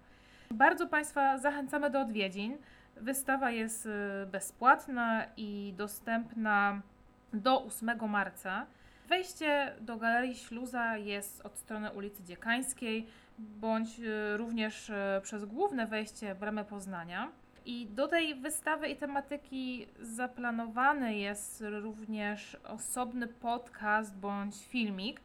Bardzo 0.51 0.87
Państwa 0.87 1.37
zachęcamy 1.37 1.89
do 1.89 2.01
odwiedzin. 2.01 2.57
Wystawa 2.95 3.51
jest 3.51 3.86
y, 3.86 3.89
bezpłatna 4.25 5.25
i 5.38 5.73
dostępna 5.77 6.81
do 7.34 7.65
8 7.65 8.10
marca. 8.10 8.65
Wejście 9.08 9.75
do 9.81 9.97
Galerii 9.97 10.36
Śluza 10.36 10.97
jest 10.97 11.45
od 11.45 11.58
strony 11.58 11.91
ulicy 11.91 12.23
Dziekańskiej, 12.23 13.08
bądź 13.38 13.99
y, 13.99 14.38
również 14.38 14.89
y, 14.89 14.93
przez 15.21 15.45
główne 15.45 15.88
wejście 15.88 16.36
Bramy 16.36 16.65
Poznania. 16.65 17.31
I 17.65 17.88
do 17.88 18.08
tej 18.08 18.36
wystawy 18.36 18.88
i 18.88 18.95
tematyki 18.95 19.88
zaplanowany 20.01 21.17
jest 21.17 21.63
również 21.81 22.58
osobny 22.63 23.27
podcast 23.27 24.17
bądź 24.17 24.55
filmik, 24.67 25.21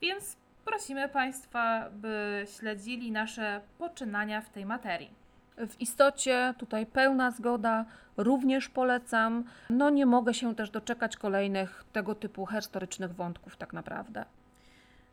więc 0.00 0.36
prosimy 0.64 1.08
Państwa, 1.08 1.90
by 1.90 2.46
śledzili 2.58 3.12
nasze 3.12 3.60
poczynania 3.78 4.40
w 4.40 4.50
tej 4.50 4.66
materii. 4.66 5.21
W 5.56 5.80
istocie 5.80 6.54
tutaj 6.58 6.86
pełna 6.86 7.30
zgoda, 7.30 7.84
również 8.16 8.68
polecam. 8.68 9.44
No 9.70 9.90
nie 9.90 10.06
mogę 10.06 10.34
się 10.34 10.54
też 10.54 10.70
doczekać 10.70 11.16
kolejnych 11.16 11.84
tego 11.92 12.14
typu 12.14 12.46
historycznych 12.46 13.14
wątków 13.14 13.56
tak 13.56 13.72
naprawdę. 13.72 14.24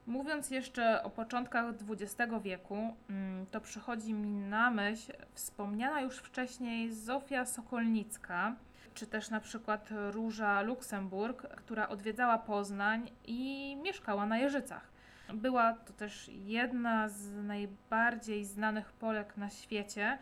Mówiąc 0.08 0.52
jeszcze 0.52 1.04
o 1.04 1.10
początkach 1.10 1.66
XX 1.90 2.34
wieku, 2.44 2.94
mm, 3.10 3.46
to 3.52 3.62
przychodzi 3.62 4.14
mi 4.14 4.34
na 4.34 4.72
myśl 4.72 5.14
wspomniana 5.34 6.02
już 6.02 6.18
wcześniej 6.18 6.94
Zofia 6.94 7.46
Sokolnicka, 7.46 8.56
czy 8.94 9.08
też 9.08 9.30
na 9.30 9.40
przykład 9.40 9.90
Róża 10.12 10.62
Luksemburg, 10.62 11.42
która 11.56 11.90
odwiedzała 11.90 12.38
Poznań 12.38 13.12
i 13.26 13.78
mieszkała 13.84 14.26
na 14.26 14.38
Jeżycach. 14.38 14.89
Była 15.34 15.74
to 15.74 15.94
też 15.94 16.30
jedna 16.34 17.10
z 17.10 17.32
najbardziej 17.32 18.46
znanych 18.46 18.92
Polek 18.92 19.38
na 19.38 19.50
świecie, 19.50 20.18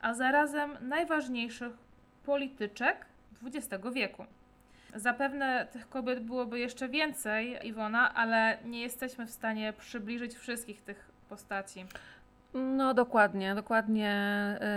a 0.00 0.14
zarazem 0.14 0.76
najważniejszych 0.80 1.72
polityczek 2.24 3.06
XX 3.42 3.84
wieku. 3.94 4.24
Zapewne 4.94 5.66
tych 5.72 5.88
kobiet 5.88 6.20
byłoby 6.20 6.58
jeszcze 6.58 6.88
więcej, 6.88 7.58
Iwona, 7.62 8.14
ale 8.14 8.58
nie 8.64 8.80
jesteśmy 8.80 9.26
w 9.26 9.30
stanie 9.30 9.72
przybliżyć 9.72 10.34
wszystkich 10.34 10.82
tych 10.82 11.10
postaci. 11.28 11.84
No 12.54 12.94
dokładnie, 12.94 13.54
dokładnie 13.54 14.12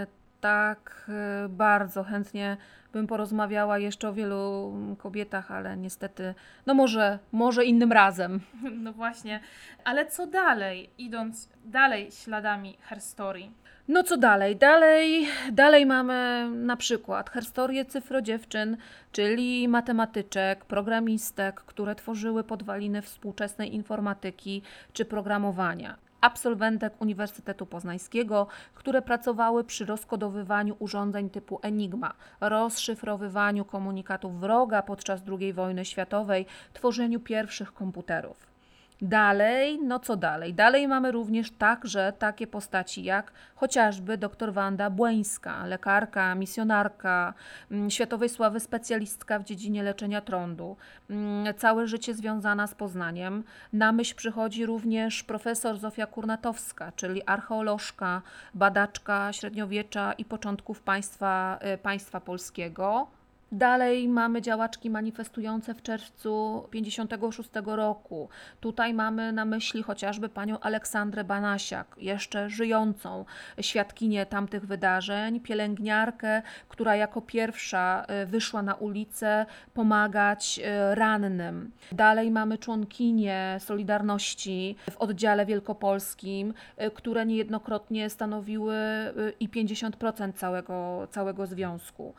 y, 0.03 0.22
tak. 0.43 1.05
Y, 1.45 1.49
bardzo 1.49 2.03
chętnie 2.03 2.57
bym 2.93 3.07
porozmawiała 3.07 3.79
jeszcze 3.79 4.09
o 4.09 4.13
wielu 4.13 4.73
kobietach, 4.97 5.51
ale 5.51 5.77
niestety, 5.77 6.35
no 6.65 6.73
może, 6.73 7.19
może 7.31 7.65
innym 7.65 7.91
razem. 7.91 8.39
No 8.83 8.93
właśnie, 8.93 9.39
ale 9.83 10.05
co 10.05 10.27
dalej, 10.27 10.89
idąc 10.97 11.49
dalej 11.65 12.11
śladami 12.11 12.77
herstorii? 12.81 13.51
No 13.87 14.03
co 14.03 14.17
dalej? 14.17 14.55
Dalej, 14.55 15.27
dalej 15.51 15.85
mamy 15.85 16.49
na 16.53 16.77
przykład 16.77 17.29
historię 17.29 17.85
cyfrodziewczyn, 17.85 18.77
czyli 19.11 19.67
matematyczek, 19.67 20.65
programistek, 20.65 21.61
które 21.61 21.95
tworzyły 21.95 22.43
podwaliny 22.43 23.01
współczesnej 23.01 23.75
informatyki 23.75 24.61
czy 24.93 25.05
programowania 25.05 26.02
absolwentek 26.23 27.01
Uniwersytetu 27.01 27.65
Poznańskiego, 27.65 28.47
które 28.73 29.01
pracowały 29.01 29.63
przy 29.63 29.85
rozkodowywaniu 29.85 30.75
urządzeń 30.79 31.29
typu 31.29 31.59
Enigma, 31.61 32.13
rozszyfrowywaniu 32.41 33.65
komunikatów 33.65 34.39
wroga 34.39 34.81
podczas 34.81 35.21
II 35.39 35.53
wojny 35.53 35.85
światowej, 35.85 36.45
tworzeniu 36.73 37.19
pierwszych 37.19 37.73
komputerów. 37.73 38.52
Dalej, 39.01 39.79
no 39.83 39.99
co 39.99 40.15
dalej? 40.15 40.53
Dalej 40.53 40.87
mamy 40.87 41.11
również 41.11 41.51
także 41.51 42.13
takie 42.19 42.47
postaci 42.47 43.03
jak 43.03 43.31
chociażby 43.55 44.17
dr 44.17 44.53
Wanda 44.53 44.89
Błeńska, 44.89 45.65
lekarka, 45.65 46.35
misjonarka, 46.35 47.33
mm, 47.71 47.89
światowej 47.89 48.29
sławy 48.29 48.59
specjalistka 48.59 49.39
w 49.39 49.43
dziedzinie 49.43 49.83
leczenia 49.83 50.21
trądu, 50.21 50.77
mm, 51.09 51.53
całe 51.53 51.87
życie 51.87 52.13
związana 52.13 52.67
z 52.67 52.75
Poznaniem. 52.75 53.43
Na 53.73 53.91
myśl 53.91 54.15
przychodzi 54.15 54.65
również 54.65 55.23
profesor 55.23 55.77
Zofia 55.77 56.05
Kurnatowska, 56.05 56.91
czyli 56.95 57.21
archeolożka, 57.25 58.21
badaczka 58.53 59.33
średniowiecza 59.33 60.13
i 60.13 60.25
początków 60.25 60.81
państwa, 60.81 61.59
y, 61.73 61.77
państwa 61.77 62.19
polskiego. 62.19 63.07
Dalej 63.53 64.07
mamy 64.07 64.41
działaczki 64.41 64.89
manifestujące 64.89 65.73
w 65.73 65.81
czerwcu 65.81 66.63
56 66.71 67.49
roku. 67.65 68.29
Tutaj 68.59 68.93
mamy 68.93 69.31
na 69.31 69.45
myśli 69.45 69.83
chociażby 69.83 70.29
panią 70.29 70.59
Aleksandrę 70.59 71.23
Banasiak, 71.23 71.95
jeszcze 71.97 72.49
żyjącą 72.49 73.25
świadkinię 73.61 74.25
tamtych 74.25 74.65
wydarzeń, 74.65 75.39
pielęgniarkę, 75.39 76.41
która 76.69 76.95
jako 76.95 77.21
pierwsza 77.21 78.05
e, 78.07 78.25
wyszła 78.25 78.61
na 78.61 78.75
ulicę 78.75 79.45
pomagać 79.73 80.59
e, 80.63 80.95
rannym. 80.95 81.71
Dalej 81.91 82.31
mamy 82.31 82.57
członkinię 82.57 83.57
Solidarności 83.59 84.75
w 84.91 84.97
oddziale 84.97 85.45
wielkopolskim, 85.45 86.53
e, 86.77 86.91
które 86.91 87.25
niejednokrotnie 87.25 88.09
stanowiły 88.09 88.75
i 89.39 89.49
50% 89.49 90.33
całego, 90.33 91.07
całego 91.11 91.47
związku. 91.47 92.13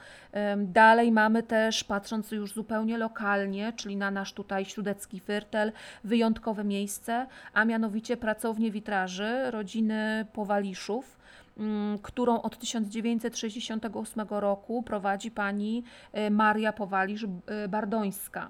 Dalej 0.56 1.12
mamy 1.12 1.23
Mamy 1.24 1.42
też, 1.42 1.84
patrząc 1.84 2.30
już 2.30 2.52
zupełnie 2.52 2.98
lokalnie, 2.98 3.72
czyli 3.76 3.96
na 3.96 4.10
nasz 4.10 4.32
tutaj 4.32 4.64
śródecki 4.64 5.20
Fyrtel, 5.20 5.72
wyjątkowe 6.04 6.64
miejsce, 6.64 7.26
a 7.54 7.64
mianowicie 7.64 8.16
pracownię 8.16 8.70
witraży 8.70 9.50
rodziny 9.50 10.26
Powaliszów, 10.32 11.18
mm, 11.58 11.98
którą 11.98 12.42
od 12.42 12.58
1968 12.58 14.26
roku 14.40 14.82
prowadzi 14.82 15.30
pani 15.30 15.84
e, 16.12 16.30
Maria 16.30 16.72
Powalisz-Bardońska. 16.72 18.48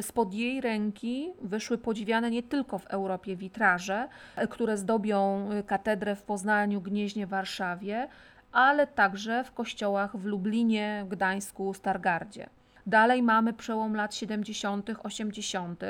Spod 0.00 0.34
jej 0.34 0.60
ręki 0.60 1.32
wyszły 1.42 1.78
podziwiane 1.78 2.30
nie 2.30 2.42
tylko 2.42 2.78
w 2.78 2.86
Europie 2.86 3.36
witraże, 3.36 4.08
e, 4.36 4.48
które 4.48 4.76
zdobią 4.76 5.50
e, 5.50 5.62
katedrę 5.62 6.16
w 6.16 6.22
Poznaniu, 6.22 6.80
Gnieźnie, 6.80 7.26
Warszawie, 7.26 8.08
ale 8.52 8.86
także 8.86 9.44
w 9.44 9.52
kościołach 9.52 10.16
w 10.16 10.24
Lublinie, 10.24 11.06
Gdańsku, 11.08 11.74
Stargardzie. 11.74 12.48
Dalej 12.86 13.22
mamy 13.22 13.52
przełom 13.52 13.94
lat 13.94 14.14
70., 14.14 14.90
80. 15.02 15.82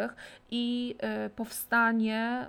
i 0.50 0.94
y, 1.26 1.30
powstanie 1.30 2.46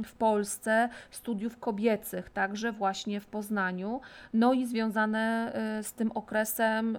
y, 0.00 0.02
w 0.04 0.14
Polsce 0.14 0.88
studiów 1.10 1.58
kobiecych, 1.58 2.30
także 2.30 2.72
właśnie 2.72 3.20
w 3.20 3.26
Poznaniu, 3.26 4.00
no 4.34 4.52
i 4.52 4.66
związane 4.66 5.52
y, 5.80 5.82
z 5.82 5.92
tym 5.92 6.12
okresem 6.12 6.98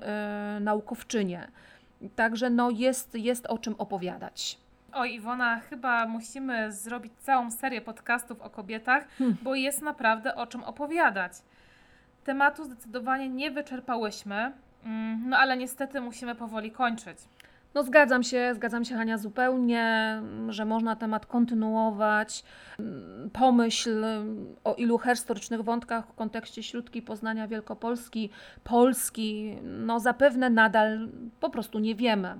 naukowczynie. 0.61 1.47
Także 2.15 2.49
no 2.49 2.69
jest, 2.69 3.15
jest 3.15 3.45
o 3.45 3.57
czym 3.57 3.75
opowiadać. 3.77 4.57
Oj, 4.93 5.13
Iwona, 5.13 5.59
chyba 5.59 6.05
musimy 6.05 6.71
zrobić 6.71 7.13
całą 7.19 7.51
serię 7.51 7.81
podcastów 7.81 8.41
o 8.41 8.49
kobietach, 8.49 9.07
hmm. 9.17 9.37
bo 9.41 9.55
jest 9.55 9.81
naprawdę 9.81 10.35
o 10.35 10.47
czym 10.47 10.63
opowiadać. 10.63 11.33
Tematu 12.23 12.63
zdecydowanie 12.63 13.29
nie 13.29 13.51
wyczerpałyśmy, 13.51 14.51
mm, 14.85 15.29
no 15.29 15.37
ale 15.37 15.57
niestety 15.57 16.01
musimy 16.01 16.35
powoli 16.35 16.71
kończyć. 16.71 17.17
No 17.75 17.83
zgadzam 17.83 18.23
się, 18.23 18.51
zgadzam 18.55 18.85
się 18.85 18.95
Hania 18.95 19.17
zupełnie, 19.17 20.21
że 20.49 20.65
można 20.65 20.95
temat 20.95 21.25
kontynuować. 21.25 22.43
Pomyśl 23.33 24.05
o 24.63 24.73
ilu 24.73 24.99
historycznych 24.99 25.61
wątkach 25.61 26.07
w 26.07 26.13
kontekście 26.13 26.63
Śródki, 26.63 27.01
Poznania, 27.01 27.47
Wielkopolski, 27.47 28.29
Polski, 28.63 29.57
no 29.63 29.99
zapewne 29.99 30.49
nadal 30.49 31.09
po 31.39 31.49
prostu 31.49 31.79
nie 31.79 31.95
wiemy. 31.95 32.39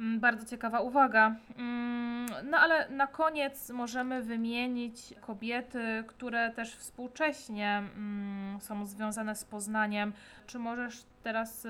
Mm, 0.00 0.20
bardzo 0.20 0.46
ciekawa 0.46 0.80
uwaga. 0.80 1.34
Mm, 1.58 2.26
no 2.50 2.58
ale 2.58 2.88
na 2.88 3.06
koniec 3.06 3.70
możemy 3.70 4.22
wymienić 4.22 5.14
kobiety, 5.20 6.04
które 6.06 6.50
też 6.50 6.74
współcześnie 6.76 7.82
mm, 7.96 8.60
są 8.60 8.86
związane 8.86 9.36
z 9.36 9.44
Poznaniem. 9.44 10.12
Czy 10.46 10.58
możesz 10.58 11.04
teraz 11.22 11.64
y, 11.64 11.68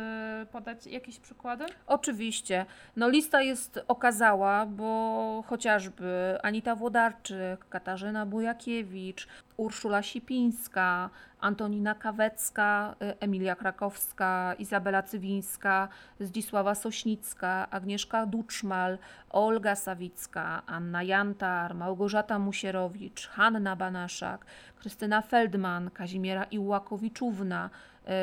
podać 0.53 0.87
jakieś 0.87 1.19
przykłady? 1.19 1.65
Oczywiście. 1.87 2.67
No 2.97 3.09
lista 3.09 3.43
jest 3.43 3.85
okazała, 3.89 4.67
bo 4.67 5.45
chociażby 5.47 6.39
Anita 6.43 6.75
Włodarczyk, 6.75 7.69
Katarzyna 7.69 8.27
Bujakiewicz, 8.27 9.29
Urszula 9.61 10.03
Sipińska, 10.03 11.11
Antonina 11.41 11.95
Kawecka, 11.95 12.95
y, 13.03 13.21
Emilia 13.21 13.57
Krakowska, 13.57 14.55
Izabela 14.59 15.03
Cywińska, 15.03 15.89
Zdzisława 16.21 16.75
Sośnicka, 16.75 17.71
Agnieszka 17.71 18.27
Duczmal, 18.27 18.99
Olga 19.31 19.77
Sawicka, 19.77 20.63
Anna 20.67 21.03
Jantar, 21.03 21.75
Małgorzata 21.75 22.39
Musierowicz, 22.39 23.29
Hanna 23.29 23.77
Banaszak, 23.77 24.47
Krystyna 24.81 25.23
Feldman, 25.23 25.91
Kazimiera 25.91 26.45
Iłakowiczówna, 26.45 27.71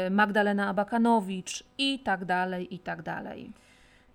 y, 0.07 0.09
Magdalena 0.11 0.67
Abakanowicz 0.67 1.63
i 1.77 1.99
tak 1.99 2.25
dalej, 2.25 2.75
i 2.75 2.79
tak 2.79 3.01
dalej. 3.01 3.51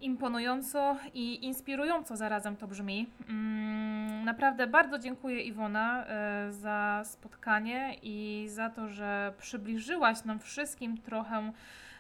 Imponująco 0.03 0.97
i 1.15 1.45
inspirująco 1.45 2.17
zarazem 2.17 2.57
to 2.57 2.67
brzmi. 2.67 3.07
Mm, 3.29 4.25
naprawdę 4.25 4.67
bardzo 4.67 4.99
dziękuję 4.99 5.41
Iwona 5.41 6.05
y, 6.49 6.53
za 6.53 7.03
spotkanie 7.05 7.97
i 8.03 8.47
za 8.49 8.71
to, 8.71 8.89
że 8.89 9.33
przybliżyłaś 9.39 10.25
nam 10.25 10.39
wszystkim 10.39 10.99
trochę 10.99 11.53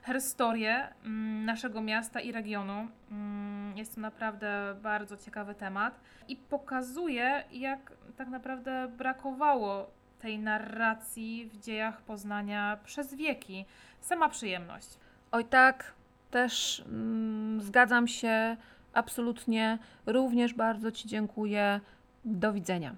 historię 0.07 0.88
mm, 1.05 1.44
naszego 1.44 1.80
miasta 1.80 2.20
i 2.20 2.32
regionu. 2.32 2.88
Mm, 3.11 3.76
jest 3.76 3.94
to 3.94 4.00
naprawdę 4.00 4.74
bardzo 4.82 5.16
ciekawy 5.16 5.55
temat 5.55 6.00
i 6.28 6.36
pokazuje, 6.36 7.44
jak 7.53 7.92
tak 8.16 8.28
naprawdę 8.28 8.88
brakowało 8.96 9.90
tej 10.20 10.38
narracji 10.38 11.50
w 11.53 11.57
dziejach 11.57 12.03
Poznania 12.03 12.78
przez 12.84 13.14
wieki. 13.14 13.64
Sama 14.00 14.28
przyjemność. 14.28 14.88
Oj 15.32 15.44
tak, 15.44 15.94
też 16.33 16.85
mm, 16.87 17.61
zgadzam 17.61 18.09
się 18.09 18.57
absolutnie. 18.93 19.78
Również 20.07 20.55
bardzo 20.55 20.93
Ci 20.93 21.09
dziękuję. 21.09 21.80
Do 22.24 22.53
widzenia. 22.53 22.95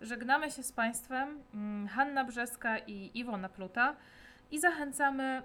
Żegnamy 0.00 0.50
się 0.50 0.62
z 0.62 0.72
Państwem, 0.72 1.28
mm, 1.54 1.88
Hanna 1.88 2.24
Brzeska 2.24 2.78
i 2.78 3.10
Iwona 3.14 3.48
Pluta 3.48 3.96
i 4.50 4.58
zachęcamy 4.58 5.42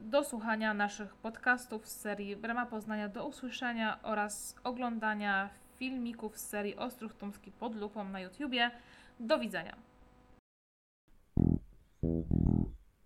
do 0.00 0.24
słuchania 0.24 0.74
naszych 0.74 1.14
podcastów 1.14 1.88
z 1.88 2.00
serii 2.00 2.36
Brama 2.36 2.66
Poznania 2.66 3.08
do 3.08 3.26
usłyszenia 3.26 3.98
oraz 4.02 4.56
oglądania 4.64 5.48
filmików 5.76 6.38
z 6.38 6.48
serii 6.48 6.76
Ostróg 6.76 7.14
Tumski 7.14 7.52
pod 7.52 7.76
lupą 7.76 8.04
na 8.04 8.20
YouTubie. 8.20 8.70
Do 9.20 9.38
widzenia. 9.38 9.76